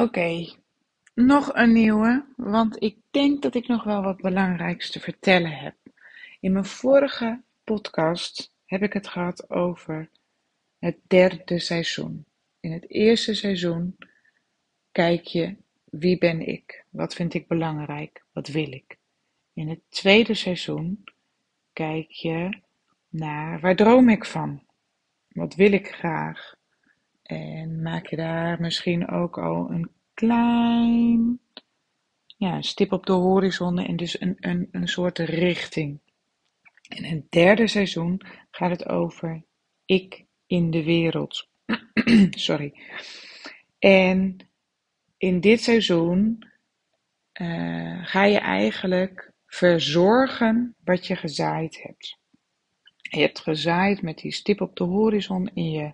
Oké, 0.00 0.54
nog 1.14 1.54
een 1.54 1.72
nieuwe, 1.72 2.24
want 2.36 2.82
ik 2.82 2.96
denk 3.10 3.42
dat 3.42 3.54
ik 3.54 3.66
nog 3.66 3.84
wel 3.84 4.02
wat 4.02 4.16
belangrijks 4.16 4.90
te 4.90 5.00
vertellen 5.00 5.52
heb. 5.52 5.74
In 6.40 6.52
mijn 6.52 6.64
vorige 6.64 7.42
podcast 7.64 8.52
heb 8.64 8.82
ik 8.82 8.92
het 8.92 9.08
gehad 9.08 9.50
over 9.50 10.10
het 10.78 10.96
derde 11.06 11.58
seizoen. 11.58 12.24
In 12.60 12.72
het 12.72 12.90
eerste 12.90 13.34
seizoen 13.34 13.96
kijk 14.92 15.24
je 15.24 15.56
wie 15.84 16.18
ben 16.18 16.48
ik, 16.48 16.84
wat 16.90 17.14
vind 17.14 17.34
ik 17.34 17.48
belangrijk, 17.48 18.24
wat 18.32 18.48
wil 18.48 18.72
ik. 18.72 18.98
In 19.52 19.68
het 19.68 19.80
tweede 19.88 20.34
seizoen 20.34 21.04
kijk 21.72 22.10
je 22.10 22.60
naar 23.08 23.60
waar 23.60 23.76
droom 23.76 24.08
ik 24.08 24.24
van, 24.24 24.62
wat 25.28 25.54
wil 25.54 25.72
ik 25.72 25.88
graag. 25.88 26.55
En 27.26 27.82
maak 27.82 28.06
je 28.06 28.16
daar 28.16 28.60
misschien 28.60 29.08
ook 29.08 29.38
al 29.38 29.70
een 29.70 29.90
klein 30.14 31.40
ja, 32.36 32.62
stip 32.62 32.92
op 32.92 33.06
de 33.06 33.12
horizon 33.12 33.78
en 33.78 33.96
dus 33.96 34.20
een, 34.20 34.36
een, 34.40 34.68
een 34.70 34.88
soort 34.88 35.18
richting. 35.18 36.00
In 36.88 37.04
het 37.04 37.30
derde 37.30 37.66
seizoen 37.66 38.20
gaat 38.50 38.70
het 38.70 38.88
over 38.88 39.44
ik 39.84 40.24
in 40.46 40.70
de 40.70 40.84
wereld. 40.84 41.48
Sorry. 42.30 42.74
En 43.78 44.36
in 45.16 45.40
dit 45.40 45.62
seizoen 45.62 46.48
uh, 47.40 48.06
ga 48.06 48.24
je 48.24 48.38
eigenlijk 48.38 49.32
verzorgen 49.46 50.74
wat 50.84 51.06
je 51.06 51.16
gezaaid 51.16 51.82
hebt. 51.82 52.18
Je 53.00 53.20
hebt 53.20 53.40
gezaaid 53.40 54.02
met 54.02 54.18
die 54.18 54.32
stip 54.32 54.60
op 54.60 54.76
de 54.76 54.84
horizon 54.84 55.50
in 55.54 55.70
je 55.70 55.92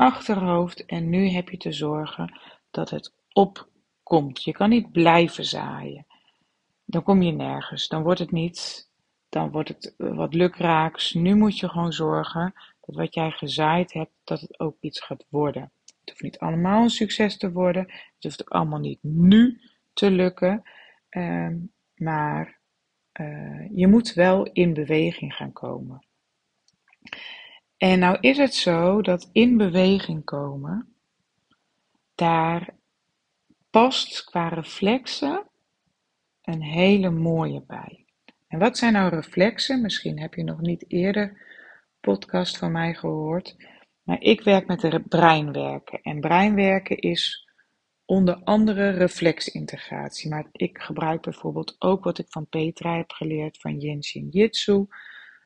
achterhoofd 0.00 0.84
en 0.84 1.08
nu 1.08 1.28
heb 1.28 1.48
je 1.48 1.56
te 1.56 1.72
zorgen 1.72 2.40
dat 2.70 2.90
het 2.90 3.14
opkomt. 3.32 4.42
Je 4.42 4.52
kan 4.52 4.68
niet 4.68 4.92
blijven 4.92 5.44
zaaien. 5.44 6.06
Dan 6.84 7.02
kom 7.02 7.22
je 7.22 7.32
nergens. 7.32 7.88
Dan 7.88 8.02
wordt 8.02 8.20
het 8.20 8.30
niet. 8.30 8.88
Dan 9.28 9.50
wordt 9.50 9.68
het 9.68 9.94
wat 9.96 10.34
lukraaks. 10.34 11.12
Nu 11.12 11.34
moet 11.34 11.58
je 11.58 11.68
gewoon 11.68 11.92
zorgen 11.92 12.54
dat 12.80 12.94
wat 12.96 13.14
jij 13.14 13.30
gezaaid 13.30 13.92
hebt, 13.92 14.12
dat 14.24 14.40
het 14.40 14.60
ook 14.60 14.76
iets 14.80 15.00
gaat 15.00 15.26
worden. 15.28 15.72
Het 15.84 16.08
hoeft 16.10 16.22
niet 16.22 16.38
allemaal 16.38 16.82
een 16.82 16.90
succes 16.90 17.36
te 17.36 17.52
worden. 17.52 17.82
Het 17.82 18.22
hoeft 18.22 18.40
ook 18.40 18.50
allemaal 18.50 18.78
niet 18.78 19.02
nu 19.02 19.60
te 19.92 20.10
lukken. 20.10 20.62
Ehm, 21.08 21.56
maar 21.94 22.58
uh, 23.20 23.68
je 23.74 23.86
moet 23.86 24.12
wel 24.12 24.44
in 24.52 24.74
beweging 24.74 25.34
gaan 25.34 25.52
komen. 25.52 26.06
En 27.80 27.98
nou 27.98 28.16
is 28.20 28.36
het 28.36 28.54
zo 28.54 29.02
dat 29.02 29.28
in 29.32 29.56
beweging 29.56 30.24
komen, 30.24 30.94
daar 32.14 32.74
past 33.70 34.24
qua 34.24 34.48
reflexen 34.48 35.48
een 36.42 36.62
hele 36.62 37.10
mooie 37.10 37.62
bij. 37.66 38.04
En 38.48 38.58
wat 38.58 38.78
zijn 38.78 38.92
nou 38.92 39.08
reflexen? 39.08 39.80
Misschien 39.80 40.20
heb 40.20 40.34
je 40.34 40.44
nog 40.44 40.60
niet 40.60 40.84
eerder 40.88 41.42
podcast 42.00 42.58
van 42.58 42.72
mij 42.72 42.94
gehoord. 42.94 43.56
Maar 44.02 44.20
ik 44.20 44.40
werk 44.42 44.66
met 44.66 45.08
breinwerken. 45.08 46.00
En 46.02 46.20
breinwerken 46.20 46.98
is 46.98 47.48
onder 48.04 48.34
andere 48.44 48.90
reflexintegratie. 48.90 50.30
Maar 50.30 50.48
ik 50.52 50.78
gebruik 50.78 51.22
bijvoorbeeld 51.22 51.76
ook 51.78 52.04
wat 52.04 52.18
ik 52.18 52.26
van 52.28 52.46
Petra 52.48 52.96
heb 52.96 53.10
geleerd 53.10 53.58
van 53.60 53.78
Yin 53.78 54.04
Shin 54.04 54.28
Jitsu. 54.28 54.86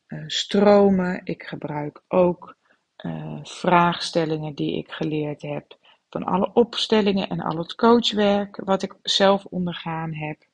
Eh, 0.07 0.25
stromen. 0.27 1.21
Ik 1.25 1.43
gebruik 1.43 2.03
ook 2.09 2.57
uh, 3.05 3.39
vraagstellingen 3.43 4.55
die 4.55 4.77
ik 4.77 4.91
geleerd 4.91 5.43
heb 5.43 5.79
van 6.11 6.25
alle 6.25 6.53
opstellingen 6.53 7.29
en 7.29 7.41
al 7.41 7.59
het 7.59 7.75
coachwerk 7.75 8.57
wat 8.57 8.83
ik 8.83 8.95
zelf 9.03 9.45
ondergaan 9.45 10.15
heb. 10.15 10.47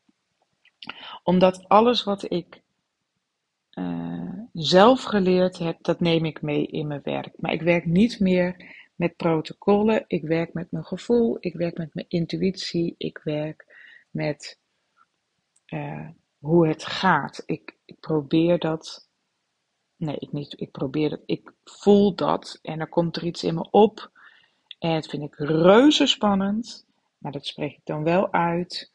Omdat 1.22 1.68
alles 1.68 2.04
wat 2.04 2.30
ik 2.30 2.62
uh, 3.74 4.32
zelf 4.52 5.02
geleerd 5.02 5.58
heb, 5.58 5.78
dat 5.82 6.00
neem 6.00 6.24
ik 6.24 6.42
mee 6.42 6.66
in 6.66 6.86
mijn 6.86 7.02
werk. 7.04 7.32
Maar 7.36 7.52
ik 7.52 7.62
werk 7.62 7.84
niet 7.84 8.20
meer 8.20 8.76
met 8.94 9.16
protocollen. 9.16 10.04
Ik 10.06 10.22
werk 10.22 10.52
met 10.52 10.70
mijn 10.70 10.84
gevoel. 10.84 11.36
Ik 11.40 11.54
werk 11.54 11.78
met 11.78 11.94
mijn 11.94 12.08
intuïtie. 12.08 12.94
Ik 12.98 13.20
werk 13.24 13.76
met 14.10 14.58
hoe 16.38 16.68
het 16.68 16.84
gaat. 16.84 17.42
Ik, 17.46 17.76
ik 17.84 18.00
probeer 18.00 18.58
dat 18.58 19.09
Nee, 20.00 20.16
ik 20.18 20.32
niet. 20.32 20.60
Ik 20.60 20.70
probeer 20.70 21.10
het. 21.10 21.22
Ik 21.26 21.52
voel 21.64 22.14
dat 22.14 22.58
en 22.62 22.80
er 22.80 22.88
komt 22.88 23.16
er 23.16 23.24
iets 23.24 23.44
in 23.44 23.54
me 23.54 23.70
op. 23.70 24.10
En 24.78 24.94
dat 24.94 25.06
vind 25.06 25.22
ik 25.22 25.34
reuze 25.36 26.06
spannend. 26.06 26.86
Maar 27.18 27.32
dat 27.32 27.46
spreek 27.46 27.72
ik 27.72 27.84
dan 27.84 28.02
wel 28.02 28.32
uit. 28.32 28.92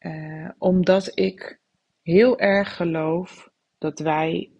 Uh, 0.00 0.48
omdat 0.58 1.18
ik 1.18 1.60
heel 2.02 2.38
erg 2.38 2.76
geloof 2.76 3.50
dat 3.78 3.98
wij 3.98 4.50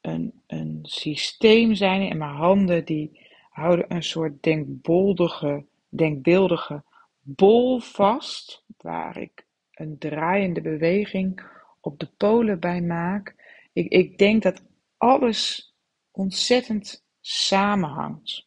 een, 0.00 0.42
een 0.46 0.78
systeem 0.82 1.74
zijn. 1.74 2.10
En 2.10 2.18
mijn 2.18 2.34
handen 2.34 2.84
die 2.84 3.20
houden 3.50 3.94
een 3.94 4.02
soort 4.02 4.42
denkboldige, 4.42 5.64
denkbeeldige 5.88 6.82
bol 7.20 7.80
vast. 7.80 8.64
Waar 8.76 9.16
ik 9.16 9.46
een 9.74 9.98
draaiende 9.98 10.60
beweging 10.60 11.46
op 11.80 11.98
de 11.98 12.08
polen 12.16 12.60
bij 12.60 12.82
maak. 12.82 13.34
Ik, 13.72 13.92
ik 13.92 14.18
denk 14.18 14.42
dat 14.42 14.62
alles 15.04 15.74
ontzettend 16.10 17.04
samenhangt. 17.20 18.46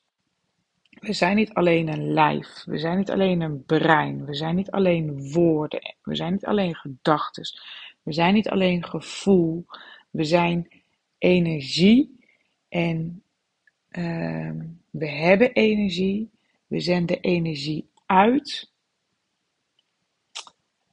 We 0.90 1.14
zijn 1.14 1.36
niet 1.36 1.54
alleen 1.54 1.88
een 1.88 2.14
lijf, 2.14 2.64
we 2.66 2.78
zijn 2.78 2.98
niet 2.98 3.12
alleen 3.12 3.42
een 3.42 3.66
brein, 3.66 4.26
we 4.26 4.36
zijn 4.36 4.56
niet 4.56 4.72
alleen 4.72 5.32
woorden, 5.32 5.96
we 6.02 6.16
zijn 6.16 6.32
niet 6.32 6.46
alleen 6.46 6.76
gedachten, 6.76 7.44
we 8.04 8.14
zijn 8.14 8.34
niet 8.34 8.50
alleen 8.50 8.86
gevoel, 8.86 9.66
we 10.10 10.24
zijn 10.24 10.84
energie 11.18 12.20
en 12.70 13.24
uh, 13.92 14.52
we 14.90 15.08
hebben 15.08 15.54
energie, 15.54 16.30
we 16.68 16.80
zenden 16.80 17.20
energie 17.20 17.90
uit. 18.06 18.72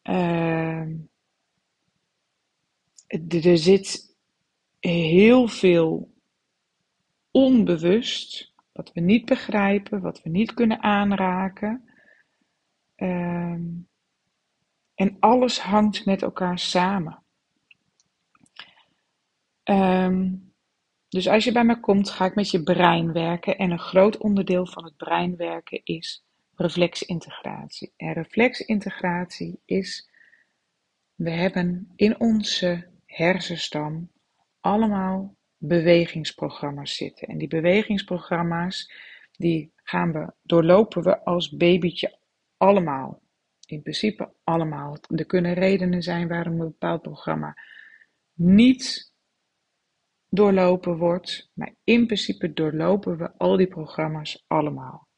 Uh, 0.03 0.87
er 3.09 3.59
zit 3.59 4.14
heel 4.91 5.49
veel 5.49 6.13
onbewust, 7.31 8.55
wat 8.73 8.93
we 8.93 9.01
niet 9.01 9.25
begrijpen, 9.25 10.01
wat 10.01 10.23
we 10.23 10.31
niet 10.31 10.55
kunnen 10.55 10.83
aanraken. 10.83 11.89
Um, 12.97 13.89
en 14.95 15.17
alles 15.21 15.59
hangt 15.59 16.05
met 16.05 16.23
elkaar 16.23 16.59
samen. 16.59 17.23
Um, 19.65 20.53
dus 21.09 21.29
als 21.29 21.45
je 21.45 21.53
bij 21.53 21.65
mij 21.65 21.81
komt, 21.81 22.11
ga 22.11 22.25
ik 22.25 22.35
met 22.35 22.51
je 22.51 22.63
brein 22.63 23.13
werken. 23.13 23.59
En 23.59 23.71
een 23.71 23.79
groot 23.79 24.17
onderdeel 24.17 24.67
van 24.67 24.85
het 24.85 24.97
brein 24.97 25.37
werken 25.37 25.81
is 25.85 26.25
reflexintegratie. 26.55 27.93
En 27.97 28.13
reflexintegratie 28.13 29.61
is, 29.65 30.11
we 31.15 31.31
hebben 31.31 31.93
in 31.97 32.21
onze 32.21 32.89
hersenstam 33.07 34.13
allemaal 34.65 35.37
bewegingsprogramma's 35.57 36.97
zitten. 36.97 37.29
En 37.29 37.39
die 37.39 37.49
bewegingsprogramma's, 37.49 38.93
die 39.33 39.73
gaan 39.77 40.13
we, 40.13 40.33
doorlopen 40.43 41.03
we 41.03 41.25
als 41.25 41.57
babytje 41.57 42.19
allemaal. 42.57 43.23
In 43.67 43.83
principe 43.83 44.33
allemaal. 44.45 44.97
Er 45.17 45.27
kunnen 45.27 45.55
redenen 45.55 46.03
zijn 46.03 46.29
waarom 46.29 46.53
een 46.53 46.67
bepaald 46.67 47.03
programma 47.03 47.57
niet 48.33 49.13
doorlopen 50.29 50.97
wordt, 50.97 51.51
maar 51.55 51.75
in 51.85 52.07
principe 52.07 52.53
doorlopen 52.53 53.17
we 53.17 53.33
al 53.37 53.57
die 53.57 53.69
programma's 53.69 54.45
allemaal. 54.47 55.09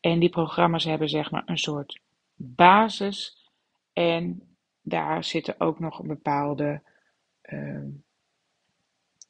En 0.00 0.20
die 0.20 0.30
programma's 0.30 0.84
hebben 0.84 1.08
zeg 1.08 1.30
maar 1.30 1.42
een 1.46 1.58
soort 1.58 2.00
basis 2.34 3.50
en 3.92 4.56
daar 4.80 5.24
zitten 5.24 5.60
ook 5.60 5.78
nog 5.78 6.02
bepaalde 6.02 6.82
uh, 7.42 7.84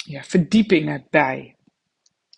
ja, 0.04 0.22
verdiepingen 0.22 1.06
bij. 1.10 1.56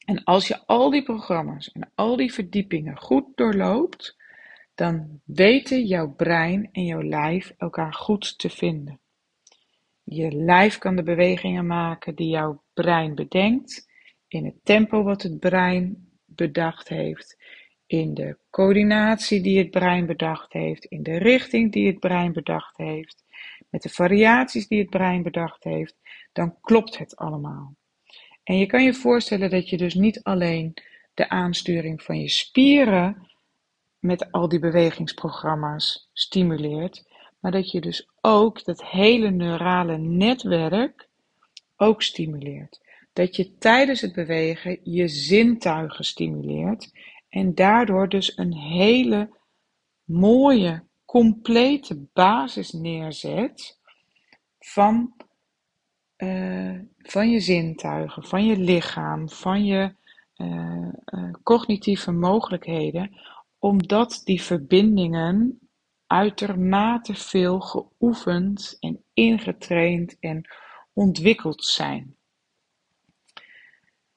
En 0.05 0.25
als 0.25 0.49
je 0.49 0.67
al 0.67 0.91
die 0.91 1.03
programma's 1.03 1.73
en 1.73 1.91
al 1.95 2.17
die 2.17 2.33
verdiepingen 2.33 2.99
goed 2.99 3.25
doorloopt, 3.35 4.17
dan 4.75 5.21
weten 5.25 5.87
jouw 5.87 6.09
brein 6.09 6.69
en 6.73 6.85
jouw 6.85 7.03
lijf 7.03 7.55
elkaar 7.57 7.95
goed 7.95 8.39
te 8.39 8.51
vinden. 8.51 9.01
Je 10.03 10.33
lijf 10.33 10.79
kan 10.79 10.97
de 10.97 11.03
bewegingen 11.03 11.67
maken 11.67 12.15
die 12.15 12.29
jouw 12.29 12.63
brein 12.75 13.15
bedenkt, 13.15 13.89
in 14.29 14.45
het 14.45 14.65
tempo 14.65 15.03
wat 15.03 15.23
het 15.23 15.41
brein 15.41 16.09
bedacht 16.25 16.89
heeft, 16.89 17.37
in 17.87 18.15
de 18.15 18.39
coördinatie 18.51 19.41
die 19.41 19.59
het 19.59 19.71
brein 19.71 20.07
bedacht 20.07 20.53
heeft, 20.53 20.85
in 20.85 21.03
de 21.03 21.19
richting 21.19 21.73
die 21.73 21.87
het 21.87 21.99
brein 21.99 22.33
bedacht 22.33 22.77
heeft, 22.77 23.25
met 23.71 23.83
de 23.83 23.89
variaties 23.89 24.69
die 24.69 24.79
het 24.79 24.91
brein 24.91 25.23
bedacht 25.23 25.65
heeft, 25.65 25.97
dan 26.35 26.61
klopt 26.61 26.99
het 26.99 27.17
allemaal. 27.17 27.75
En 28.43 28.59
je 28.59 28.67
kan 28.67 28.83
je 28.85 28.95
voorstellen 28.95 29.51
dat 29.51 29.69
je 29.69 29.77
dus 29.77 29.95
niet 29.95 30.23
alleen 30.23 30.75
de 31.15 31.29
aansturing 31.29 32.03
van 32.03 32.21
je 32.21 32.29
spieren 32.29 33.29
met 33.99 34.33
al 34.33 34.49
die 34.49 34.59
bewegingsprogramma's 34.59 36.09
stimuleert, 36.13 37.05
maar 37.41 37.53
dat 37.53 37.71
je 37.71 37.81
dus 37.81 38.09
ook 38.21 38.65
dat 38.65 38.85
hele 38.85 39.31
neurale 39.31 39.99
netwerk 39.99 41.09
ook 41.77 42.03
stimuleert. 42.03 42.81
Dat 43.13 43.37
je 43.37 43.59
tijdens 43.59 44.01
het 44.01 44.13
bewegen 44.13 44.79
je 44.83 45.09
zintuigen 45.09 46.05
stimuleert 46.05 46.93
en 47.29 47.55
daardoor 47.55 48.09
dus 48.09 48.39
een 48.39 48.55
hele 48.55 49.37
mooie, 50.05 50.85
complete 51.05 52.07
basis 52.13 52.73
neerzet 52.73 53.79
van, 54.59 55.15
uh, 56.25 56.81
van 56.99 57.31
je 57.31 57.41
zintuigen, 57.41 58.25
van 58.25 58.47
je 58.47 58.57
lichaam, 58.57 59.29
van 59.29 59.65
je 59.65 59.95
uh, 60.37 60.89
uh, 61.05 61.33
cognitieve 61.43 62.11
mogelijkheden, 62.13 63.21
omdat 63.59 64.21
die 64.25 64.43
verbindingen 64.43 65.59
uitermate 66.07 67.15
veel 67.15 67.61
geoefend 67.61 68.77
en 68.81 69.05
ingetraind 69.13 70.17
en 70.21 70.49
ontwikkeld 70.93 71.65
zijn. 71.65 72.17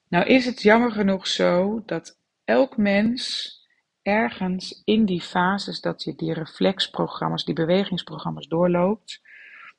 Nou 0.08 0.26
is 0.26 0.44
het 0.44 0.62
jammer 0.62 0.92
genoeg 0.92 1.26
zo 1.26 1.82
dat 1.86 2.18
elk 2.44 2.76
mens 2.76 3.56
ergens 4.02 4.82
in 4.84 5.04
die 5.04 5.20
fases 5.20 5.80
dat 5.80 6.02
je 6.02 6.14
die 6.14 6.32
reflexprogramma's, 6.32 7.44
die 7.44 7.54
bewegingsprogramma's 7.54 8.46
doorloopt, 8.46 9.20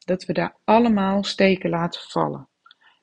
dat 0.10 0.26
we 0.26 0.34
daar 0.34 0.56
allemaal 0.64 1.24
steken 1.24 1.70
laten 1.70 2.02
vallen. 2.02 2.48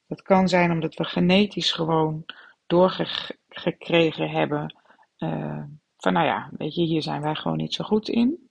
Dat 0.07 0.23
kan 0.23 0.49
zijn 0.49 0.71
omdat 0.71 0.95
we 0.95 1.05
genetisch 1.05 1.73
gewoon 1.73 2.25
doorgekregen 2.67 4.31
hebben 4.31 4.75
uh, 5.19 5.63
van 5.97 6.13
nou 6.13 6.27
ja, 6.27 6.51
weet 6.57 6.75
je, 6.75 6.83
hier 6.83 7.03
zijn 7.03 7.23
wij 7.23 7.35
gewoon 7.35 7.57
niet 7.57 7.75
zo 7.75 7.85
goed 7.85 8.09
in. 8.09 8.49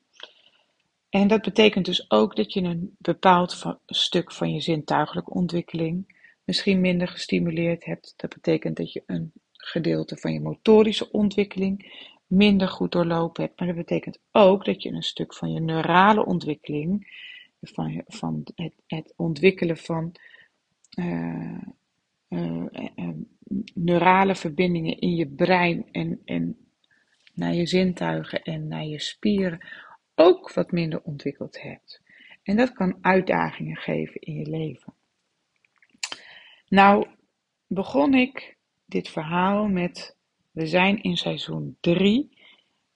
En 1.10 1.28
dat 1.28 1.42
betekent 1.42 1.86
dus 1.86 2.12
ook 2.12 2.36
dat 2.36 2.54
je 2.54 2.62
een 2.62 2.96
bepaald 2.98 3.78
stuk 3.86 4.32
van 4.32 4.54
je 4.54 4.62
zintuigelijke 4.62 5.32
ontwikkeling 5.32 6.24
misschien 6.44 6.82
minder 6.82 7.08
gestimuleerd 7.08 7.86
hebt. 7.86 8.14
Dat 8.18 8.34
betekent 8.34 8.78
dat 8.78 8.94
je 8.94 9.04
een 9.06 9.32
gedeelte 9.52 10.18
van 10.18 10.34
je 10.34 10.42
motorische 10.42 11.12
ontwikkeling 11.12 11.94
minder 12.28 12.68
goed 12.68 12.92
doorlopen 12.92 13.44
hebt. 13.44 13.60
Maar 13.60 13.68
dat 13.68 13.78
betekent 13.78 14.20
ook 14.32 14.66
dat 14.66 14.84
je 14.84 14.92
een 14.92 15.04
stuk 15.04 15.34
van 15.34 15.52
je 15.52 15.60
neurale 15.60 16.26
ontwikkeling, 16.26 17.08
van, 18.06 18.48
het, 18.56 18.74
het 18.88 19.14
ontwikkelen 19.16 19.78
van 19.78 20.16
uh, 21.00 21.62
uh, 22.30 22.66
uh, 22.96 23.10
neurale 23.74 24.36
verbindingen 24.36 25.00
in 25.00 25.16
je 25.16 25.28
brein 25.28 25.86
en, 25.92 26.22
en 26.26 26.58
naar 27.34 27.54
je 27.54 27.66
zintuigen 27.66 28.44
en 28.44 28.68
naar 28.68 28.86
je 28.86 29.00
spieren 29.00 29.68
ook 30.16 30.54
wat 30.54 30.72
minder 30.72 31.02
ontwikkeld 31.02 31.62
hebt. 31.62 32.02
En 32.44 32.58
dat 32.58 32.74
kan 32.74 32.98
uitdagingen 33.02 33.76
geven 33.76 34.22
in 34.22 34.34
je 34.34 34.50
leven. 34.50 34.94
Nou, 36.68 37.08
begon 37.68 38.14
ik 38.14 38.58
dit 38.86 39.10
verhaal 39.10 39.68
met: 39.68 40.16
we 40.52 40.68
zijn 40.68 41.02
in 41.02 41.18
seizoen 41.18 41.78
3 41.80 42.30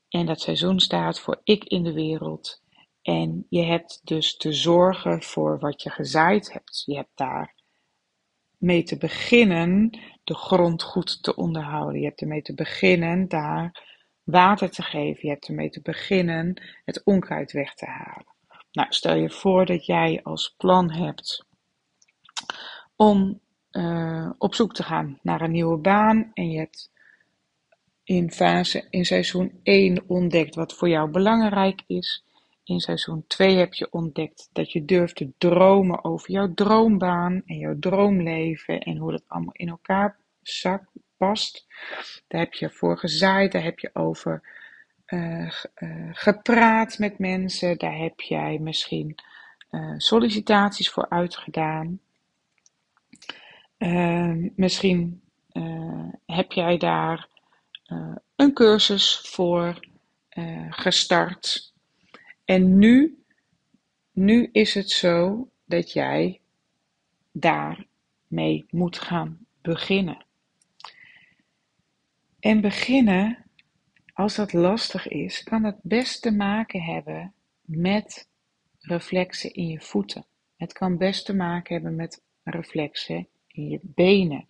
en 0.10 0.26
dat 0.26 0.42
seizoen 0.42 0.80
staat 0.80 1.20
voor 1.20 1.42
ik 1.44 1.64
in 1.64 1.84
de 1.84 1.94
wereld. 1.94 2.62
En 3.10 3.46
je 3.50 3.64
hebt 3.64 4.02
dus 4.04 4.38
te 4.38 4.54
zorgen 4.54 5.24
voor 5.24 5.60
wat 5.60 5.82
je 5.82 5.90
gezaaid 5.90 6.54
hebt. 6.54 6.84
Je 6.86 6.96
hebt 6.96 7.18
daar 7.18 7.54
mee 8.58 8.84
te 8.84 8.98
beginnen 8.98 10.00
de 10.24 10.36
grond 10.36 10.84
goed 10.84 11.24
te 11.24 11.36
onderhouden. 11.36 12.00
Je 12.00 12.06
hebt 12.06 12.22
ermee 12.22 12.42
te 12.42 12.54
beginnen 12.54 13.28
daar 13.28 13.86
water 14.24 14.70
te 14.70 14.82
geven. 14.82 15.20
Je 15.22 15.30
hebt 15.30 15.48
ermee 15.48 15.70
te 15.70 15.82
beginnen 15.82 16.62
het 16.86 17.04
onkruid 17.04 17.52
weg 17.52 17.74
te 17.74 17.86
halen. 17.86 18.36
Nou, 18.72 18.88
stel 18.90 19.16
je 19.16 19.30
voor 19.30 19.66
dat 19.66 19.86
jij 19.86 20.20
als 20.24 20.54
plan 20.58 20.92
hebt 20.92 21.46
om 22.96 23.40
uh, 23.72 24.32
op 24.38 24.56
zoek 24.56 24.74
te 24.74 24.84
gaan 24.84 25.20
naar 25.22 25.42
een 25.42 25.52
nieuwe 25.52 25.78
baan 25.78 26.32
en 26.34 26.50
je 26.50 26.58
hebt 26.58 26.92
in 28.04 28.32
fase 28.32 28.88
in 28.90 29.06
seizoen 29.06 29.60
1 29.64 30.04
ontdekt 30.08 30.56
wat 30.56 30.74
voor 30.74 30.90
jou 30.90 31.12
belangrijk 31.12 31.84
is. 31.88 32.24
In 32.70 32.80
seizoen 32.80 33.24
2 33.28 33.58
heb 33.58 33.74
je 33.74 33.88
ontdekt 33.92 34.50
dat 34.54 34.72
je 34.72 34.86
durft 34.86 35.16
te 35.16 35.32
dromen 35.38 36.04
over 36.04 36.32
jouw 36.32 36.54
droombaan 36.54 37.42
en 37.46 37.58
jouw 37.58 37.80
droomleven 37.80 38.80
en 38.80 38.98
hoe 38.98 39.12
dat 39.12 39.24
allemaal 39.28 39.54
in 39.54 39.70
elkaar 39.70 40.18
past. 41.18 41.66
Daar 42.28 42.42
heb 42.42 42.54
je 42.54 42.70
voor 42.70 42.98
gezaaid, 42.98 43.52
daar 43.52 43.64
heb 43.64 43.80
je 43.80 43.90
over 43.94 44.42
uh, 45.08 45.52
uh, 45.80 46.10
gepraat 46.12 46.98
met 46.98 47.20
mensen, 47.20 47.78
daar 47.78 47.98
heb 47.98 48.20
jij 48.20 48.60
misschien 48.60 49.16
uh, 49.72 49.94
sollicitaties 49.98 50.90
voor 50.90 51.10
uitgedaan. 51.10 52.00
misschien 54.56 55.22
heb 56.26 56.52
jij 56.52 56.78
daar 56.78 57.28
een 58.36 58.54
cursus 58.54 59.20
voor 59.24 59.80
gestart. 60.70 61.70
En 62.50 62.78
nu, 62.78 63.24
nu 64.12 64.50
is 64.52 64.74
het 64.74 64.90
zo 64.90 65.50
dat 65.66 65.92
jij 65.92 66.40
daarmee 67.32 68.66
moet 68.70 69.00
gaan 69.00 69.46
beginnen. 69.62 70.26
En 72.40 72.62
beginnen, 72.62 73.46
als 74.14 74.36
dat 74.36 74.54
lastig 74.54 75.08
is, 75.08 75.44
kan 75.44 75.64
het 75.64 75.80
best 75.82 76.22
te 76.22 76.32
maken 76.32 76.82
hebben 76.82 77.34
met 77.62 78.30
reflexen 78.80 79.54
in 79.54 79.68
je 79.68 79.82
voeten. 79.82 80.26
Het 80.58 80.74
kan 80.74 80.98
best 80.98 81.26
te 81.26 81.36
maken 81.36 81.74
hebben 81.74 81.96
met 81.96 82.24
reflexen 82.44 83.28
in 83.48 83.70
je 83.70 83.80
benen. 83.82 84.46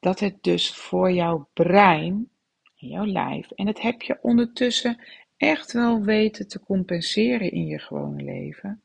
Dat 0.00 0.20
het 0.20 0.42
dus 0.42 0.74
voor 0.74 1.12
jouw 1.12 1.48
brein, 1.52 2.30
in 2.76 2.88
jouw 2.88 3.06
lijf, 3.06 3.50
en 3.50 3.66
dat 3.66 3.80
heb 3.80 4.02
je 4.02 4.18
ondertussen 4.22 5.00
echt 5.38 5.72
wel 5.72 6.02
weten 6.02 6.48
te 6.48 6.60
compenseren 6.60 7.50
in 7.52 7.66
je 7.66 7.78
gewone 7.78 8.22
leven. 8.22 8.82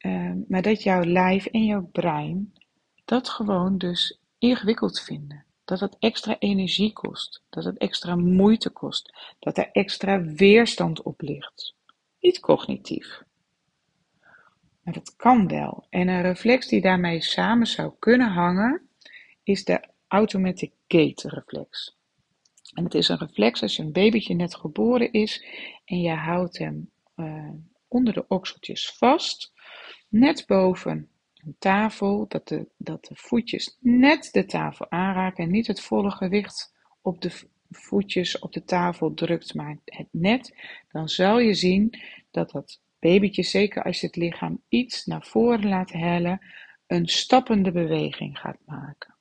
Uh, 0.00 0.32
maar 0.48 0.62
dat 0.62 0.82
jouw 0.82 1.04
lijf 1.04 1.46
en 1.46 1.64
jouw 1.64 1.88
brein 1.92 2.52
dat 3.04 3.28
gewoon 3.28 3.78
dus 3.78 4.20
ingewikkeld 4.38 5.00
vinden. 5.00 5.44
Dat 5.64 5.80
het 5.80 5.96
extra 5.98 6.38
energie 6.38 6.92
kost, 6.92 7.42
dat 7.48 7.64
het 7.64 7.78
extra 7.78 8.16
moeite 8.16 8.70
kost, 8.70 9.34
dat 9.38 9.58
er 9.58 9.70
extra 9.72 10.22
weerstand 10.22 11.02
op 11.02 11.20
ligt. 11.20 11.74
Niet 12.20 12.40
cognitief. 12.40 13.22
Maar 14.82 14.94
dat 14.94 15.16
kan 15.16 15.48
wel. 15.48 15.86
En 15.90 16.08
een 16.08 16.22
reflex 16.22 16.68
die 16.68 16.80
daarmee 16.80 17.22
samen 17.22 17.66
zou 17.66 17.92
kunnen 17.98 18.30
hangen, 18.30 18.88
is 19.42 19.64
de 19.64 19.88
automatic 20.08 20.72
gate 20.88 21.28
reflex. 21.28 21.96
En 22.76 22.84
het 22.84 22.94
is 22.94 23.08
een 23.08 23.18
reflex 23.18 23.62
als 23.62 23.76
je 23.76 23.82
een 23.82 23.92
babytje 23.92 24.34
net 24.34 24.54
geboren 24.54 25.12
is 25.12 25.44
en 25.84 26.00
je 26.00 26.14
houdt 26.14 26.58
hem 26.58 26.90
uh, 27.16 27.50
onder 27.88 28.14
de 28.14 28.24
okseltjes 28.28 28.92
vast, 28.96 29.52
net 30.08 30.44
boven 30.46 31.08
een 31.34 31.56
tafel, 31.58 32.26
dat 32.28 32.48
de, 32.48 32.68
dat 32.76 33.04
de 33.04 33.14
voetjes 33.14 33.76
net 33.80 34.28
de 34.32 34.44
tafel 34.44 34.90
aanraken 34.90 35.44
en 35.44 35.50
niet 35.50 35.66
het 35.66 35.80
volle 35.80 36.10
gewicht 36.10 36.74
op 37.00 37.20
de 37.20 37.30
voetjes 37.70 38.38
op 38.38 38.52
de 38.52 38.64
tafel 38.64 39.14
drukt, 39.14 39.54
maar 39.54 39.78
het 39.84 40.08
net, 40.10 40.56
dan 40.88 41.08
zal 41.08 41.38
je 41.38 41.54
zien 41.54 42.00
dat 42.30 42.50
dat 42.50 42.80
babytje, 42.98 43.42
zeker 43.42 43.82
als 43.82 44.00
je 44.00 44.06
het 44.06 44.16
lichaam 44.16 44.62
iets 44.68 45.04
naar 45.04 45.26
voren 45.26 45.68
laat 45.68 45.92
hellen, 45.92 46.40
een 46.86 47.08
stappende 47.08 47.72
beweging 47.72 48.38
gaat 48.38 48.58
maken. 48.66 49.15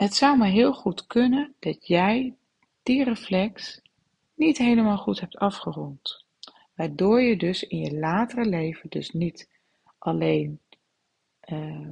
Het 0.00 0.14
zou 0.14 0.36
maar 0.36 0.48
heel 0.48 0.72
goed 0.72 1.06
kunnen 1.06 1.54
dat 1.58 1.86
jij 1.86 2.36
die 2.82 3.04
reflex 3.04 3.80
niet 4.34 4.58
helemaal 4.58 4.96
goed 4.96 5.20
hebt 5.20 5.36
afgerond, 5.36 6.24
waardoor 6.74 7.20
je 7.20 7.36
dus 7.36 7.62
in 7.62 7.78
je 7.78 7.98
latere 7.98 8.44
leven 8.44 8.90
dus 8.90 9.10
niet 9.10 9.48
alleen 9.98 10.60
uh, 11.44 11.88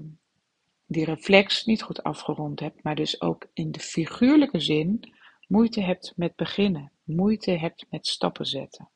die 0.86 1.04
reflex 1.04 1.64
niet 1.64 1.82
goed 1.82 2.02
afgerond 2.02 2.60
hebt, 2.60 2.82
maar 2.82 2.94
dus 2.94 3.20
ook 3.20 3.46
in 3.52 3.72
de 3.72 3.80
figuurlijke 3.80 4.60
zin 4.60 5.14
moeite 5.46 5.80
hebt 5.80 6.12
met 6.16 6.36
beginnen, 6.36 6.92
moeite 7.04 7.50
hebt 7.50 7.86
met 7.90 8.06
stappen 8.06 8.46
zetten. 8.46 8.88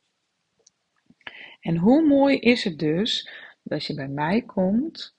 En 1.61 1.77
hoe 1.77 2.07
mooi 2.07 2.39
is 2.39 2.65
het 2.65 2.79
dus 2.79 3.31
dat 3.63 3.85
je 3.85 3.95
bij 3.95 4.09
mij 4.09 4.43
komt, 4.43 5.15